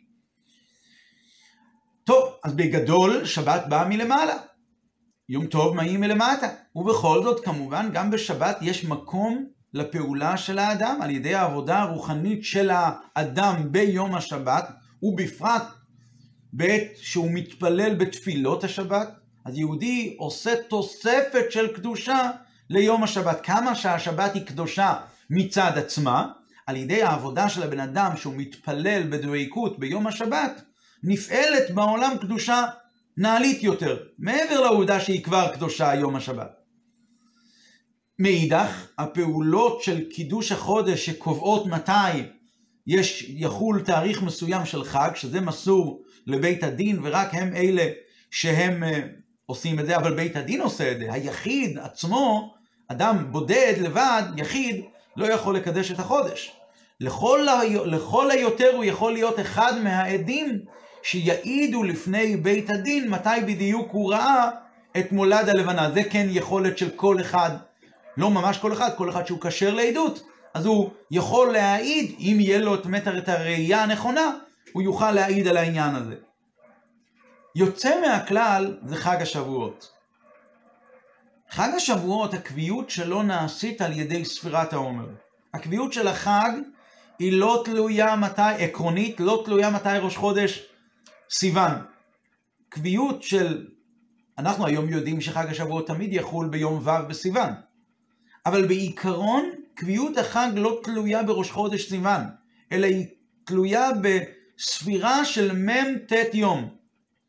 טוב, 2.04 2.35
אז 2.44 2.54
בגדול 2.54 3.24
שבת 3.24 3.62
באה 3.68 3.88
מלמעלה, 3.88 4.37
יום 5.28 5.46
טוב 5.46 5.76
מאים 5.76 6.00
מלמטה, 6.00 6.48
ובכל 6.74 7.22
זאת 7.22 7.44
כמובן 7.44 7.90
גם 7.92 8.11
בשבת 8.11 8.59
יש 8.61 8.85
מקום 8.85 9.46
לפעולה 9.74 10.37
של 10.37 10.59
האדם 10.59 10.98
על 11.02 11.11
ידי 11.11 11.35
העבודה 11.35 11.79
הרוחנית 11.79 12.44
של 12.44 12.70
האדם 12.72 13.72
ביום 13.72 14.14
השבת, 14.14 14.68
ובפרט 15.02 15.62
בעת 16.52 16.90
שהוא 16.96 17.31
מתפלל 17.33 17.94
בתפילות 17.94 18.64
השבת, 18.64 19.09
אז 19.44 19.59
יהודי 19.59 20.16
עושה 20.18 20.50
תוספת 20.68 21.44
של 21.50 21.74
קדושה 21.74 22.31
ליום 22.70 23.02
השבת. 23.02 23.40
כמה 23.42 23.74
שהשבת 23.74 24.35
היא 24.35 24.46
קדושה 24.46 24.94
מצד 25.31 25.72
עצמה, 25.76 26.26
על 26.66 26.76
ידי 26.76 27.02
העבודה 27.02 27.48
של 27.48 27.62
הבן 27.62 27.81
אדם 27.81 28.16
שהוא 28.16 28.35
מתפלל 28.37 29.02
בדבקות 29.02 29.79
ביום 29.79 30.07
השבת, 30.07 30.62
נפעלת 31.02 31.70
בעולם 31.70 32.12
קדושה 32.20 32.64
נעלית 33.16 33.62
יותר, 33.62 33.96
מעבר 34.18 34.61
לעובדה 34.61 35.00
שהיא 35.00 35.24
כבר 35.24 35.55
קדושה 35.55 35.94
יום 35.94 36.16
השבת. 36.16 36.65
מאידך, 38.18 38.87
הפעולות 38.98 39.83
של 39.83 40.09
קידוש 40.09 40.52
החודש 40.52 41.07
שקובעות 41.07 41.66
מתי 41.66 42.22
יש, 42.87 43.26
יחול 43.29 43.81
תאריך 43.81 44.22
מסוים 44.22 44.66
של 44.66 44.85
חג, 44.85 45.11
שזה 45.14 45.40
מסור 45.40 46.02
לבית 46.26 46.62
הדין, 46.62 46.98
ורק 47.02 47.29
הם 47.33 47.55
אלה 47.57 47.87
שהם 48.31 48.83
uh, 48.83 48.87
עושים 49.46 49.81
את 49.81 49.87
זה, 49.87 49.96
אבל 49.96 50.14
בית 50.14 50.37
הדין 50.37 50.61
עושה 50.61 50.92
את 50.92 50.98
זה. 50.98 51.12
היחיד 51.12 51.79
עצמו, 51.79 52.55
אדם 52.88 53.26
בודד 53.31 53.74
לבד, 53.81 54.22
יחיד, 54.37 54.85
לא 55.16 55.26
יכול 55.26 55.57
לקדש 55.57 55.92
את 55.92 55.98
החודש. 55.98 56.52
לכל, 57.00 57.48
ה... 57.48 57.61
לכל 57.85 58.31
היותר 58.31 58.70
הוא 58.74 58.85
יכול 58.85 59.12
להיות 59.12 59.40
אחד 59.40 59.72
מהעדים 59.83 60.59
שיעידו 61.02 61.83
לפני 61.83 62.37
בית 62.37 62.70
הדין 62.70 63.11
מתי 63.11 63.40
בדיוק 63.46 63.88
הוא 63.90 64.12
ראה 64.12 64.50
את 64.98 65.12
מולד 65.12 65.48
הלבנה. 65.48 65.90
זה 65.90 66.05
כן 66.05 66.26
יכולת 66.31 66.79
של 66.79 66.90
כל 66.90 67.20
אחד, 67.20 67.50
לא 68.16 68.31
ממש 68.31 68.59
כל 68.59 68.72
אחד, 68.72 68.90
כל 68.96 69.11
אחד 69.11 69.26
שהוא 69.26 69.40
כשר 69.40 69.74
לעדות, 69.74 70.22
אז 70.55 70.66
הוא 70.66 70.90
יכול 71.11 71.52
להעיד, 71.52 72.14
אם 72.18 72.37
יהיה 72.40 72.59
לו 72.59 72.76
מטר 72.85 73.18
את 73.18 73.29
הראייה 73.29 73.83
הנכונה, 73.83 74.37
הוא 74.72 74.83
יוכל 74.83 75.12
להעיד 75.12 75.46
על 75.46 75.57
העניין 75.57 75.94
הזה. 75.94 76.14
יוצא 77.55 78.00
מהכלל 78.00 78.79
זה 78.87 78.96
חג 78.96 79.22
השבועות. 79.22 79.92
חג 81.50 81.70
השבועות, 81.76 82.35
הקביעות 82.35 82.90
שלו 82.90 83.22
נעשית 83.22 83.81
על 83.81 83.92
ידי 83.92 84.24
ספירת 84.24 84.72
העומר. 84.72 85.09
הקביעות 85.55 85.92
של 85.92 86.09
החג 86.09 86.50
היא 87.18 87.33
לא 87.33 87.62
תלויה 87.64 88.16
מתי, 88.16 88.42
עקרונית, 88.42 89.20
לא 89.20 89.42
תלויה 89.44 89.70
מתי 89.70 89.98
ראש 90.00 90.16
חודש 90.16 90.66
סיוון. 91.31 91.72
קביעות 92.68 93.22
של, 93.22 93.66
אנחנו 94.38 94.66
היום 94.66 94.88
יודעים 94.88 95.20
שחג 95.20 95.46
השבועות 95.50 95.87
תמיד 95.87 96.12
יחול 96.12 96.48
ביום 96.48 96.79
ו' 96.87 97.09
בסיוון. 97.09 97.52
אבל 98.46 98.66
בעיקרון, 98.66 99.50
קביעות 99.74 100.18
החג 100.18 100.50
לא 100.54 100.80
תלויה 100.85 101.22
בראש 101.22 101.50
חודש 101.50 101.88
סיוון, 101.88 102.22
אלא 102.72 102.87
היא 102.87 103.06
תלויה 103.44 103.90
בספירה 104.02 105.24
של 105.24 105.52
מ"ט 105.52 106.12
יום. 106.32 106.68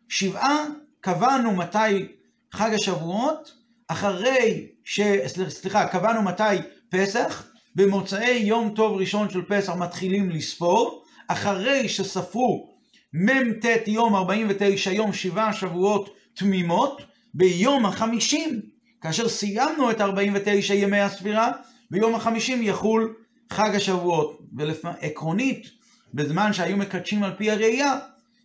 שבעה 0.10 0.66
קבענו 1.02 1.52
מתי 1.56 2.08
חג 2.52 2.74
השבועות, 2.74 3.54
אחרי 3.88 4.68
ש... 4.84 5.00
סליחה, 5.48 5.88
קבענו 5.88 6.22
מתי 6.22 6.44
פסח, 6.90 7.48
במוצאי 7.76 8.38
יום 8.38 8.74
טוב 8.76 8.98
ראשון 8.98 9.30
של 9.30 9.42
פסח 9.48 9.74
מתחילים 9.74 10.30
לספור, 10.30 11.04
אחרי 11.28 11.90
שספרו 11.90 12.78
מ"ט 13.14 13.66
יום 13.88 14.16
49 14.16 14.92
יום 14.92 15.14
שבעה 15.14 15.54
שבועות 15.54 16.16
תמימות, 16.34 17.02
ביום 17.34 17.86
החמישים, 17.86 18.62
כאשר 19.08 19.30
סיימנו 19.30 19.92
את 19.92 20.02
49 20.02 20.74
ימי 20.74 21.00
הספירה, 21.00 21.52
ביום 21.92 22.16
החמישים 22.16 22.64
יחול 22.64 23.16
חג 23.50 23.76
השבועות. 23.76 24.40
ועקרונית, 24.54 25.68
בזמן 26.14 26.54
שהיו 26.54 26.78
מקדשים 26.78 27.24
על 27.24 27.34
פי 27.38 27.52
הראייה, 27.52 28.00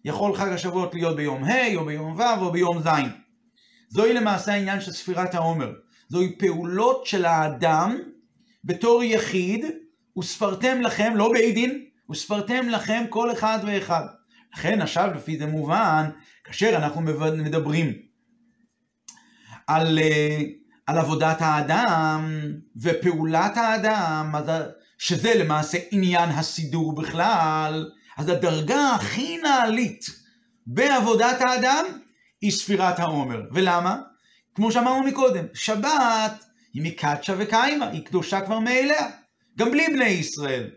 יכול 0.04 0.36
חג 0.36 0.48
השבועות 0.48 0.94
להיות 0.94 1.16
ביום 1.16 1.44
ה' 1.44 1.76
או 1.76 1.84
ביום 1.84 2.18
ו' 2.18 2.40
או 2.40 2.52
ביום 2.52 2.82
ז'. 2.82 2.88
זוהי 3.88 4.12
למעשה 4.12 4.52
העניין 4.52 4.80
של 4.80 4.92
ספירת 4.92 5.34
העומר. 5.34 5.72
זוהי 6.08 6.38
פעולות 6.38 7.06
של 7.06 7.24
האדם 7.24 7.98
בתור 8.64 9.02
יחיד, 9.04 9.64
וספרתם 10.18 10.80
לכם, 10.80 11.12
לא 11.16 11.32
בית 11.32 11.54
דין, 11.54 11.84
וספרתם 12.10 12.68
לכם 12.68 13.04
כל 13.08 13.32
אחד 13.32 13.58
ואחד. 13.66 14.04
לכן 14.54 14.80
עכשיו 14.80 15.10
לפי 15.14 15.38
זה 15.38 15.46
מובן, 15.46 16.10
כאשר 16.44 16.76
אנחנו 16.76 17.00
מדברים 17.36 17.92
על, 19.66 19.98
אה, 19.98 20.38
על 20.86 20.98
עבודת 20.98 21.36
האדם 21.40 22.30
ופעולת 22.82 23.56
האדם, 23.56 24.32
שזה 24.98 25.34
למעשה 25.34 25.78
עניין 25.90 26.30
הסידור 26.30 26.94
בכלל, 26.94 27.90
אז 28.16 28.28
הדרגה 28.28 28.94
הכי 28.94 29.36
נעלית 29.36 30.06
בעבודת 30.66 31.40
האדם 31.40 31.84
היא 32.40 32.50
ספירת 32.50 32.98
העומר. 32.98 33.40
ולמה? 33.52 33.98
כמו 34.54 34.72
שאמרנו 34.72 35.02
מקודם, 35.02 35.44
שבת 35.54 36.44
היא 36.74 36.82
מקדשה 36.82 37.34
וקיימה, 37.38 37.88
היא 37.88 38.04
קדושה 38.04 38.40
כבר 38.40 38.58
מאליה, 38.58 39.10
גם 39.58 39.70
בלי 39.70 39.86
בני 39.86 40.04
ישראל. 40.04 40.70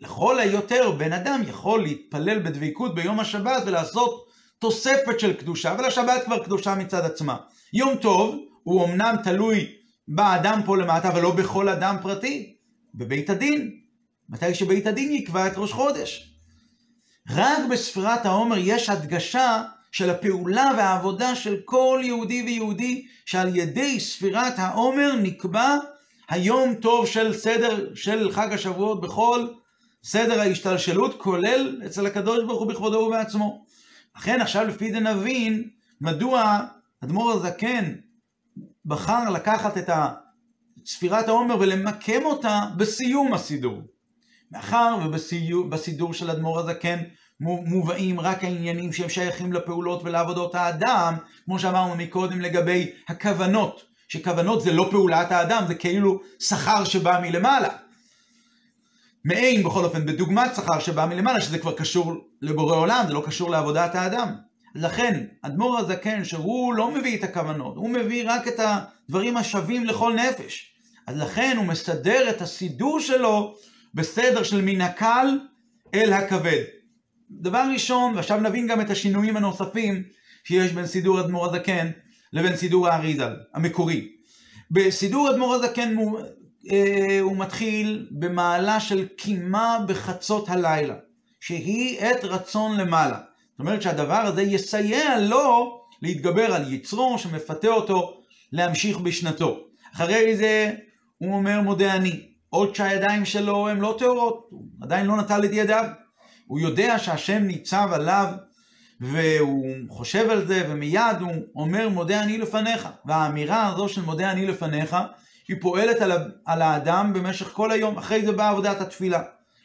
לכל 0.00 0.38
היותר 0.38 0.90
בן 0.90 1.12
אדם 1.12 1.42
יכול 1.48 1.82
להתפלל 1.82 2.38
בדבקות 2.38 2.94
ביום 2.94 3.20
השבת 3.20 3.62
ולעשות 3.66 4.23
תוספת 4.64 5.20
של 5.20 5.32
קדושה, 5.32 5.72
אבל 5.72 5.84
השבת 5.84 6.24
כבר 6.24 6.44
קדושה 6.44 6.74
מצד 6.74 7.04
עצמה. 7.04 7.36
יום 7.72 7.96
טוב 7.96 8.44
הוא 8.62 8.84
אמנם 8.84 9.16
תלוי 9.24 9.66
באדם 10.08 10.60
פה 10.66 10.76
למטה, 10.76 11.08
אבל 11.08 11.22
לא 11.22 11.30
בכל 11.30 11.68
אדם 11.68 11.96
פרטי, 12.02 12.54
בבית 12.94 13.30
הדין, 13.30 13.70
מתי 14.28 14.54
שבית 14.54 14.86
הדין 14.86 15.12
יקבע 15.12 15.46
את 15.46 15.52
ראש 15.56 15.72
חודש. 15.72 16.34
רק 17.30 17.58
בספירת 17.70 18.26
העומר 18.26 18.56
יש 18.58 18.88
הדגשה 18.88 19.62
של 19.92 20.10
הפעולה 20.10 20.70
והעבודה 20.76 21.34
של 21.34 21.56
כל 21.64 22.00
יהודי 22.02 22.42
ויהודי, 22.42 23.06
שעל 23.26 23.56
ידי 23.56 24.00
ספירת 24.00 24.54
העומר 24.56 25.12
נקבע 25.22 25.76
היום 26.28 26.74
טוב 26.74 27.06
של 27.06 27.34
סדר, 27.34 27.94
של 27.94 28.32
חג 28.32 28.52
השבועות 28.52 29.00
בכל 29.00 29.46
סדר 30.04 30.40
ההשתלשלות, 30.40 31.20
כולל 31.20 31.82
אצל 31.86 32.06
הקדוש 32.06 32.44
ברוך 32.46 32.60
הוא 32.60 32.68
בכבודו 32.68 32.98
ובעצמו. 32.98 33.63
לכן 34.16 34.40
עכשיו 34.40 34.64
לפי 34.64 34.92
זה 34.92 35.00
נבין 35.00 35.68
מדוע 36.00 36.60
אדמו"ר 37.04 37.32
הזקן 37.32 37.94
בחר 38.84 39.30
לקחת 39.30 39.78
את 39.78 39.90
ספירת 40.86 41.28
העומר 41.28 41.56
ולמקם 41.60 42.24
אותה 42.24 42.60
בסיום 42.76 43.34
הסידור. 43.34 43.82
מאחר 44.52 44.98
ובסידור 45.04 46.14
של 46.14 46.30
אדמו"ר 46.30 46.60
הזקן 46.60 46.98
מובאים 47.40 48.20
רק 48.20 48.44
העניינים 48.44 48.92
שהם 48.92 49.08
שייכים 49.08 49.52
לפעולות 49.52 50.00
ולעבודות 50.04 50.54
האדם, 50.54 51.14
כמו 51.44 51.58
שאמרנו 51.58 51.96
מקודם 51.96 52.40
לגבי 52.40 52.90
הכוונות, 53.08 53.84
שכוונות 54.08 54.62
זה 54.62 54.72
לא 54.72 54.88
פעולת 54.90 55.32
האדם, 55.32 55.64
זה 55.68 55.74
כאילו 55.74 56.20
שכר 56.38 56.84
שבא 56.84 57.20
מלמעלה. 57.22 57.68
מעין 59.24 59.62
בכל 59.62 59.84
אופן 59.84 60.06
בדוגמת 60.06 60.54
שכר 60.56 60.78
שבא 60.78 61.06
מלמעלה, 61.06 61.40
שזה 61.40 61.58
כבר 61.58 61.72
קשור 61.72 62.12
לבורא 62.42 62.76
עולם, 62.76 63.04
זה 63.06 63.12
לא 63.12 63.22
קשור 63.26 63.50
לעבודת 63.50 63.94
האדם. 63.94 64.34
לכן, 64.74 65.26
אדמו"ר 65.42 65.78
הזקן, 65.78 66.24
שהוא 66.24 66.74
לא 66.74 66.90
מביא 66.90 67.18
את 67.18 67.24
הכוונות, 67.24 67.76
הוא 67.76 67.90
מביא 67.90 68.24
רק 68.26 68.48
את 68.48 68.60
הדברים 68.60 69.36
השווים 69.36 69.84
לכל 69.84 70.14
נפש. 70.14 70.74
אז 71.06 71.16
לכן 71.16 71.54
הוא 71.56 71.66
מסדר 71.66 72.30
את 72.30 72.42
הסידור 72.42 73.00
שלו 73.00 73.54
בסדר 73.94 74.42
של 74.42 74.60
מן 74.60 74.80
הקל 74.80 75.38
אל 75.94 76.12
הכבד. 76.12 76.62
דבר 77.30 77.64
ראשון, 77.72 78.14
ועכשיו 78.16 78.40
נבין 78.40 78.66
גם 78.66 78.80
את 78.80 78.90
השינויים 78.90 79.36
הנוספים 79.36 80.02
שיש 80.44 80.72
בין 80.72 80.86
סידור 80.86 81.20
אדמו"ר 81.20 81.46
הזקן 81.46 81.90
לבין 82.32 82.56
סידור 82.56 82.88
האריזל, 82.88 83.32
המקורי. 83.54 84.08
בסידור 84.70 85.30
אדמו"ר 85.30 85.54
הזקן 85.54 85.94
אה, 86.72 87.20
הוא 87.20 87.36
מתחיל 87.36 88.08
במעלה 88.10 88.80
של 88.80 89.06
קימה 89.08 89.78
בחצות 89.88 90.48
הלילה, 90.48 90.94
שהיא 91.40 92.00
עת 92.00 92.24
רצון 92.24 92.76
למעלה. 92.76 93.18
זאת 93.50 93.60
אומרת 93.60 93.82
שהדבר 93.82 94.14
הזה 94.14 94.42
יסייע 94.42 95.18
לו 95.18 95.80
להתגבר 96.02 96.54
על 96.54 96.72
יצרו 96.72 97.18
שמפתה 97.18 97.68
אותו 97.68 98.20
להמשיך 98.52 98.98
בשנתו. 98.98 99.60
אחרי 99.94 100.36
זה 100.36 100.72
הוא 101.18 101.34
אומר 101.34 101.60
מודה 101.60 101.94
אני, 101.94 102.20
עוד 102.50 102.74
שהידיים 102.74 103.24
שלו 103.24 103.68
הן 103.68 103.78
לא 103.78 103.96
טהורות, 103.98 104.46
הוא 104.50 104.64
עדיין 104.82 105.06
לא 105.06 105.16
נטל 105.16 105.44
את 105.44 105.50
ידיו. 105.52 105.84
הוא 106.46 106.60
יודע 106.60 106.98
שהשם 106.98 107.42
ניצב 107.42 107.88
עליו 107.92 108.26
והוא 109.00 109.66
חושב 109.88 110.30
על 110.30 110.46
זה 110.46 110.66
ומיד 110.68 111.16
הוא 111.20 111.32
אומר 111.56 111.88
מודה 111.88 112.22
אני 112.22 112.38
לפניך. 112.38 112.88
והאמירה 113.04 113.66
הזו 113.66 113.88
של 113.88 114.02
מודה 114.02 114.30
אני 114.30 114.46
לפניך 114.46 114.96
היא 115.48 115.56
פועלת 115.60 116.00
על, 116.00 116.12
על 116.44 116.62
האדם 116.62 117.12
במשך 117.12 117.46
כל 117.46 117.70
היום, 117.70 117.98
אחרי 117.98 118.26
זה 118.26 118.32
באה 118.32 118.50
עבודת 118.50 118.80
התפילה. 118.80 119.22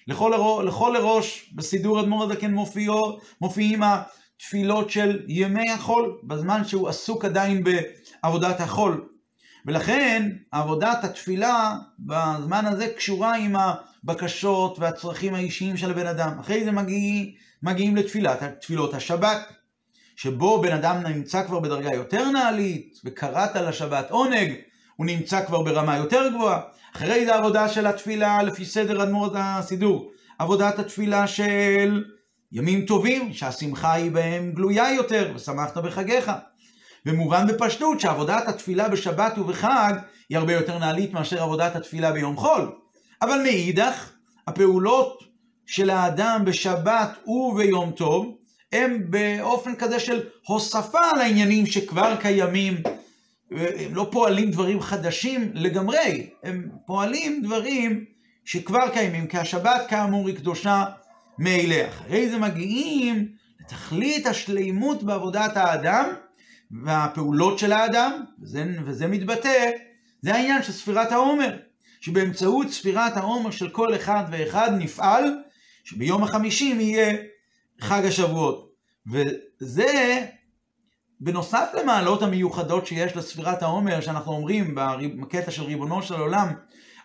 לכל, 0.08 0.34
הראש, 0.34 0.66
לכל 0.66 0.96
הראש 0.96 1.54
בסידור 1.56 2.00
אדמו"ר 2.00 2.24
הזקן 2.24 2.54
מופיעים 3.42 3.82
התפילות 3.84 4.90
של 4.90 5.26
ימי 5.28 5.72
החול, 5.72 6.18
בזמן 6.24 6.66
שהוא 6.66 6.90
עסוק 6.90 7.26
עדיין 7.26 7.64
בעבודת 7.64 8.60
החול. 8.60 9.10
ולכן 9.66 10.30
עבודת 10.52 11.04
התפילה 11.04 11.76
בזמן 12.00 12.66
הזה 12.66 12.88
קשורה 12.98 13.36
עם 13.36 13.56
הבקשות 13.56 14.80
והצרכים 14.80 15.36
האישיים 15.36 15.78
של 15.78 15.92
הבן 15.92 16.08
אדם. 16.08 16.40
אחרי 16.40 16.64
זה 16.64 16.72
מגיע, 16.72 17.26
מגיעים 17.64 17.96
לתפילת, 17.96 18.44
תפילות 18.62 18.94
השבת, 18.94 19.38
שבו 20.16 20.62
בן 20.62 20.74
אדם 20.74 21.04
נמצא 21.08 21.44
כבר 21.44 21.60
בדרגה 21.60 21.96
יותר 21.96 22.30
נעלית, 22.32 23.00
וקראת 23.06 23.56
לשבת 23.56 24.12
עונג, 24.12 24.54
הוא 25.00 25.06
נמצא 25.06 25.46
כבר 25.46 25.62
ברמה 25.62 25.98
יותר 25.98 26.30
גבוהה. 26.30 26.60
אחרי 26.96 27.26
זה 27.26 27.36
עבודה 27.36 27.68
של 27.68 27.88
התפילה 27.88 28.44
לפי 28.44 28.66
סדר 28.66 29.04
אדמו"ר 29.04 29.32
הסידור. 29.36 30.12
עבודת 30.40 30.80
התפילה 30.80 31.28
של 31.28 32.04
ימים 32.52 32.86
טובים, 32.86 33.34
שהשמחה 33.34 33.94
היא 33.94 34.12
בהם 34.12 34.52
גלויה 34.52 34.94
יותר, 34.94 35.32
ושמחת 35.36 35.78
בחגיך. 35.78 36.32
ומובן 37.06 37.48
בפשטות 37.48 38.00
שעבודת 38.00 38.48
התפילה 38.48 38.90
בשבת 38.90 39.38
ובחג 39.38 39.94
היא 40.30 40.38
הרבה 40.38 40.54
יותר 40.54 40.78
נעלית 40.78 41.14
מאשר 41.14 41.44
עבודת 41.44 41.76
התפילה 41.76 42.12
ביום 42.12 42.38
חול. 42.38 42.72
אבל 43.22 43.42
מאידך, 43.44 44.12
הפעולות 44.48 45.24
של 45.66 45.90
האדם 45.90 46.42
בשבת 46.46 47.10
וביום 47.28 47.92
טוב 47.92 48.36
הם 48.72 49.04
באופן 49.10 49.76
כזה 49.76 50.00
של 50.00 50.24
הוספה 50.48 51.00
על 51.14 51.22
העניינים 51.22 51.66
שכבר 51.66 52.16
קיימים. 52.16 52.76
הם 53.52 53.96
לא 53.96 54.08
פועלים 54.12 54.52
דברים 54.52 54.82
חדשים 54.82 55.52
לגמרי, 55.54 56.30
הם 56.44 56.70
פועלים 56.86 57.42
דברים 57.44 58.06
שכבר 58.46 58.90
קיימים, 58.94 59.28
כי 59.28 59.38
השבת 59.38 59.86
כאמור 59.90 60.28
היא 60.28 60.36
קדושה 60.36 60.86
מאליה. 61.38 61.88
אחרי 61.88 62.30
זה 62.30 62.38
מגיעים 62.38 63.28
לתכלית 63.60 64.28
השלימות 64.28 65.04
בעבודת 65.04 65.58
האדם 65.58 66.06
והפעולות 66.84 67.60
של 67.60 67.72
האדם, 67.72 68.24
וזה, 68.42 68.66
וזה 68.86 69.08
מתבטא, 69.08 69.72
זה 70.22 70.36
העניין 70.36 70.64
של 70.64 70.72
ספירת 70.72 71.12
העומר, 71.12 71.58
שבאמצעות 72.02 72.70
ספירת 72.70 73.18
העומר 73.18 73.52
של 73.52 73.70
כל 73.70 73.96
אחד 73.96 74.24
ואחד 74.32 74.72
נפעל, 74.78 75.38
שביום 75.84 76.24
החמישים 76.24 76.80
יהיה 76.80 77.18
חג 77.82 78.06
השבועות. 78.06 78.72
וזה 79.08 80.26
בנוסף 81.22 81.70
למעלות 81.82 82.22
המיוחדות 82.22 82.88
שיש 82.88 83.16
לספירת 83.16 83.64
העומר, 83.64 84.02
שאנחנו 84.02 84.32
אומרים 84.32 84.76
בקטע 85.22 85.52
של 85.52 85.64
ריבונו 85.64 86.04
של 86.04 86.14
עולם, 86.14 86.54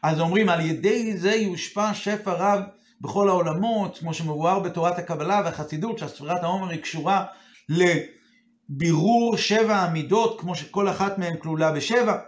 אז 0.03 0.21
אומרים 0.21 0.49
על 0.49 0.61
ידי 0.61 1.17
זה 1.17 1.35
יושפע 1.35 1.95
שפע 1.95 2.33
רב 2.33 2.61
בכל 3.01 3.29
העולמות, 3.29 3.99
כמו 3.99 4.15
שמבואר 4.15 4.59
בתורת 4.59 4.99
הקבלה 4.99 5.43
והחסידות, 5.45 5.99
שהספירת 5.99 6.43
העומר 6.43 6.69
היא 6.69 6.81
קשורה 6.81 7.25
לבירור 7.69 9.37
שבע 9.37 9.77
המידות, 9.77 10.41
כמו 10.41 10.55
שכל 10.55 10.89
אחת 10.89 11.19
מהן 11.19 11.37
כלולה 11.37 11.73
בשבע. 11.73 12.19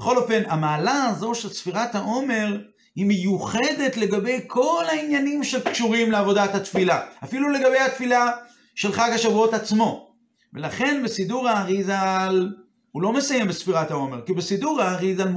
בכל 0.00 0.16
אופן, 0.16 0.42
המעלה 0.46 1.04
הזו 1.04 1.34
של 1.34 1.48
ספירת 1.48 1.94
העומר 1.94 2.58
היא 2.96 3.06
מיוחדת 3.06 3.96
לגבי 3.96 4.40
כל 4.46 4.84
העניינים 4.88 5.44
שקשורים 5.44 6.10
לעבודת 6.10 6.54
התפילה. 6.54 7.00
אפילו 7.24 7.48
לגבי 7.48 7.78
התפילה 7.78 8.30
של 8.74 8.92
חג 8.92 9.10
השבועות 9.14 9.54
עצמו. 9.54 10.09
ולכן 10.54 11.00
בסידור 11.04 11.48
האריזל 11.48 12.48
הוא 12.92 13.02
לא 13.02 13.12
מסיים 13.12 13.48
בספירת 13.48 13.90
העומר, 13.90 14.20
כי 14.26 14.32
בסידור 14.32 14.82
האריזל 14.82 15.28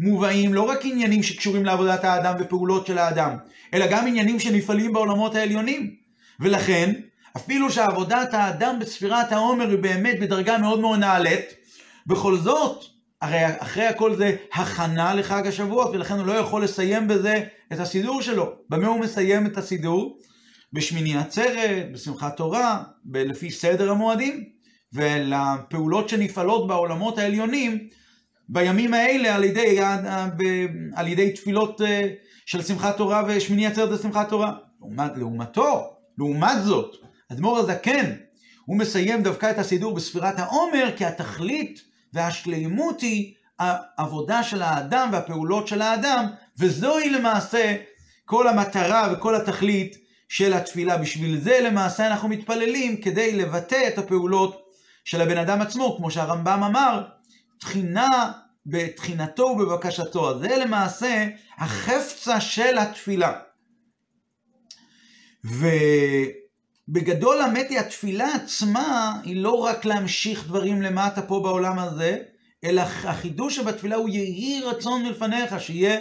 מובאים 0.00 0.54
לא 0.54 0.62
רק 0.62 0.78
עניינים 0.84 1.22
שקשורים 1.22 1.64
לעבודת 1.64 2.04
האדם 2.04 2.34
ופעולות 2.38 2.86
של 2.86 2.98
האדם, 2.98 3.36
אלא 3.74 3.86
גם 3.90 4.06
עניינים 4.06 4.40
שנפעלים 4.40 4.92
בעולמות 4.92 5.34
העליונים. 5.34 5.94
ולכן, 6.40 6.92
אפילו 7.36 7.70
שעבודת 7.70 8.34
האדם 8.34 8.78
בספירת 8.80 9.32
העומר 9.32 9.70
היא 9.70 9.78
באמת 9.78 10.20
בדרגה 10.20 10.58
מאוד 10.58 10.80
מאוד 10.80 10.98
נעלית, 10.98 11.44
בכל 12.06 12.36
זאת, 12.36 12.84
הרי 13.22 13.38
אחרי 13.58 13.86
הכל 13.86 14.16
זה 14.16 14.36
הכנה 14.52 15.14
לחג 15.14 15.46
השבועות, 15.46 15.90
ולכן 15.94 16.14
הוא 16.14 16.26
לא 16.26 16.32
יכול 16.32 16.64
לסיים 16.64 17.08
בזה 17.08 17.44
את 17.72 17.80
הסידור 17.80 18.22
שלו. 18.22 18.52
במה 18.68 18.86
הוא 18.86 19.00
מסיים 19.00 19.46
את 19.46 19.58
הסידור? 19.58 20.18
בשמיני 20.72 21.16
עצרת, 21.16 21.92
בשמחת 21.92 22.36
תורה, 22.36 22.82
לפי 23.14 23.50
סדר 23.50 23.90
המועדים, 23.90 24.44
ולפעולות 24.92 26.08
שנפעלות 26.08 26.68
בעולמות 26.68 27.18
העליונים 27.18 27.88
בימים 28.48 28.94
האלה 28.94 29.34
על 29.34 29.44
ידי, 29.44 29.78
על 30.94 31.08
ידי 31.08 31.32
תפילות 31.32 31.80
אה, 31.80 32.08
של 32.46 32.62
שמחת 32.62 32.96
תורה 32.96 33.22
ושמיני 33.28 33.66
עצרת 33.66 33.90
ושמחת 33.90 34.28
תורה. 34.28 34.52
לעומת, 34.80 35.16
לעומתו, 35.16 35.96
לעומת 36.18 36.62
זאת, 36.64 36.96
אדמו"ר 37.32 37.58
הזקן, 37.58 38.12
הוא 38.64 38.78
מסיים 38.78 39.22
דווקא 39.22 39.50
את 39.50 39.58
הסידור 39.58 39.94
בספירת 39.94 40.38
העומר, 40.38 40.90
כי 40.96 41.04
התכלית 41.04 41.80
והשלימות 42.12 43.00
היא 43.00 43.34
העבודה 43.58 44.42
של 44.42 44.62
האדם 44.62 45.08
והפעולות 45.12 45.68
של 45.68 45.82
האדם, 45.82 46.26
וזוהי 46.58 47.10
למעשה 47.10 47.76
כל 48.24 48.48
המטרה 48.48 49.12
וכל 49.12 49.34
התכלית 49.34 50.05
של 50.28 50.52
התפילה. 50.52 50.98
בשביל 50.98 51.40
זה 51.40 51.60
למעשה 51.62 52.06
אנחנו 52.06 52.28
מתפללים 52.28 53.00
כדי 53.00 53.32
לבטא 53.32 53.88
את 53.88 53.98
הפעולות 53.98 54.66
של 55.04 55.20
הבן 55.20 55.38
אדם 55.38 55.60
עצמו, 55.60 55.96
כמו 55.96 56.10
שהרמב"ם 56.10 56.62
אמר, 56.62 57.04
תחינה 57.60 58.32
בתחינתו 58.66 59.42
ובבקשתו. 59.42 60.38
זה 60.38 60.56
למעשה 60.56 61.26
החפצה 61.58 62.40
של 62.40 62.78
התפילה. 62.78 63.32
ובגדול 66.88 67.40
האמת 67.40 67.70
היא 67.70 67.78
התפילה 67.78 68.34
עצמה 68.34 69.20
היא 69.24 69.42
לא 69.42 69.52
רק 69.52 69.84
להמשיך 69.84 70.46
דברים 70.46 70.82
למטה 70.82 71.22
פה 71.22 71.40
בעולם 71.40 71.78
הזה, 71.78 72.18
אלא 72.64 72.80
החידוש 72.80 73.56
שבתפילה 73.56 73.96
הוא 73.96 74.08
יהי 74.08 74.62
רצון 74.64 75.02
מלפניך, 75.02 75.60
שיהיה 75.60 76.00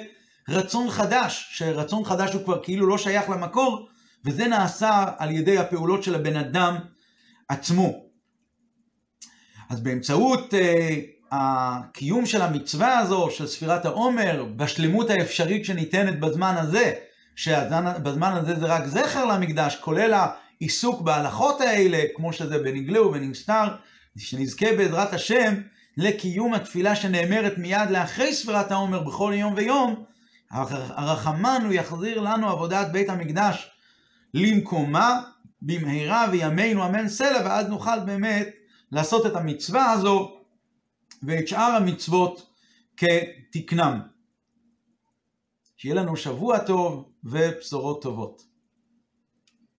רצון 0.50 0.90
חדש, 0.90 1.48
שרצון 1.52 2.06
חדש 2.06 2.34
הוא 2.34 2.44
כבר 2.44 2.64
כאילו 2.64 2.88
לא 2.88 2.98
שייך 2.98 3.30
למקור, 3.30 3.90
וזה 4.26 4.48
נעשה 4.48 5.06
על 5.18 5.32
ידי 5.32 5.58
הפעולות 5.58 6.04
של 6.04 6.16
הבן 6.16 6.36
אדם 6.36 6.76
עצמו. 7.50 8.06
אז 9.70 9.82
באמצעות 9.82 10.54
uh, 10.54 10.58
הקיום 11.32 12.26
של 12.26 12.42
המצווה 12.42 12.98
הזו, 12.98 13.30
של 13.32 13.48
ספירת 13.48 13.86
העומר, 13.86 14.46
בשלמות 14.56 15.10
האפשרית 15.10 15.66
שניתנת 15.66 16.20
בזמן 16.20 16.56
הזה, 16.58 16.94
שבזמן 17.36 18.32
הזה 18.32 18.60
זה 18.60 18.66
רק 18.66 18.86
זכר 18.86 19.26
למקדש, 19.26 19.76
כולל 19.82 20.14
העיסוק 20.14 21.02
בהלכות 21.02 21.62
האלה, 21.62 22.04
כמו 22.16 22.34
שזה 22.34 22.58
בנגלה 22.58 23.02
ובנסתר, 23.02 23.68
שנזכה 24.18 24.66
בעזרת 24.78 25.14
השם 25.14 25.54
לקיום 25.98 26.54
התפילה 26.54 26.96
שנאמרת 26.96 27.58
מיד 27.58 27.90
לאחרי 27.90 28.34
ספירת 28.34 28.72
העומר 28.72 29.04
בכל 29.04 29.34
יום 29.36 29.54
ויום, 29.56 30.04
הרחמן 30.52 31.62
הוא 31.66 31.74
יחזיר 31.74 32.20
לנו 32.20 32.50
עבודת 32.50 32.88
בית 32.92 33.10
המקדש 33.10 33.75
למקומה 34.36 35.22
במהרה 35.62 36.26
וימינו 36.32 36.86
אמן 36.86 37.10
סלע, 37.10 37.46
ואז 37.46 37.68
נוכל 37.68 38.00
באמת 38.06 38.48
לעשות 38.92 39.26
את 39.26 39.36
המצווה 39.36 39.92
הזו 39.92 40.40
ואת 41.24 41.48
שאר 41.48 41.72
המצוות 41.78 42.56
כתקנם. 42.98 44.00
שיהיה 45.78 45.96
לנו 45.96 46.18
שבוע 46.18 46.60
טוב 46.60 47.10
ובשורות 47.24 48.02
טובות. 48.02 48.55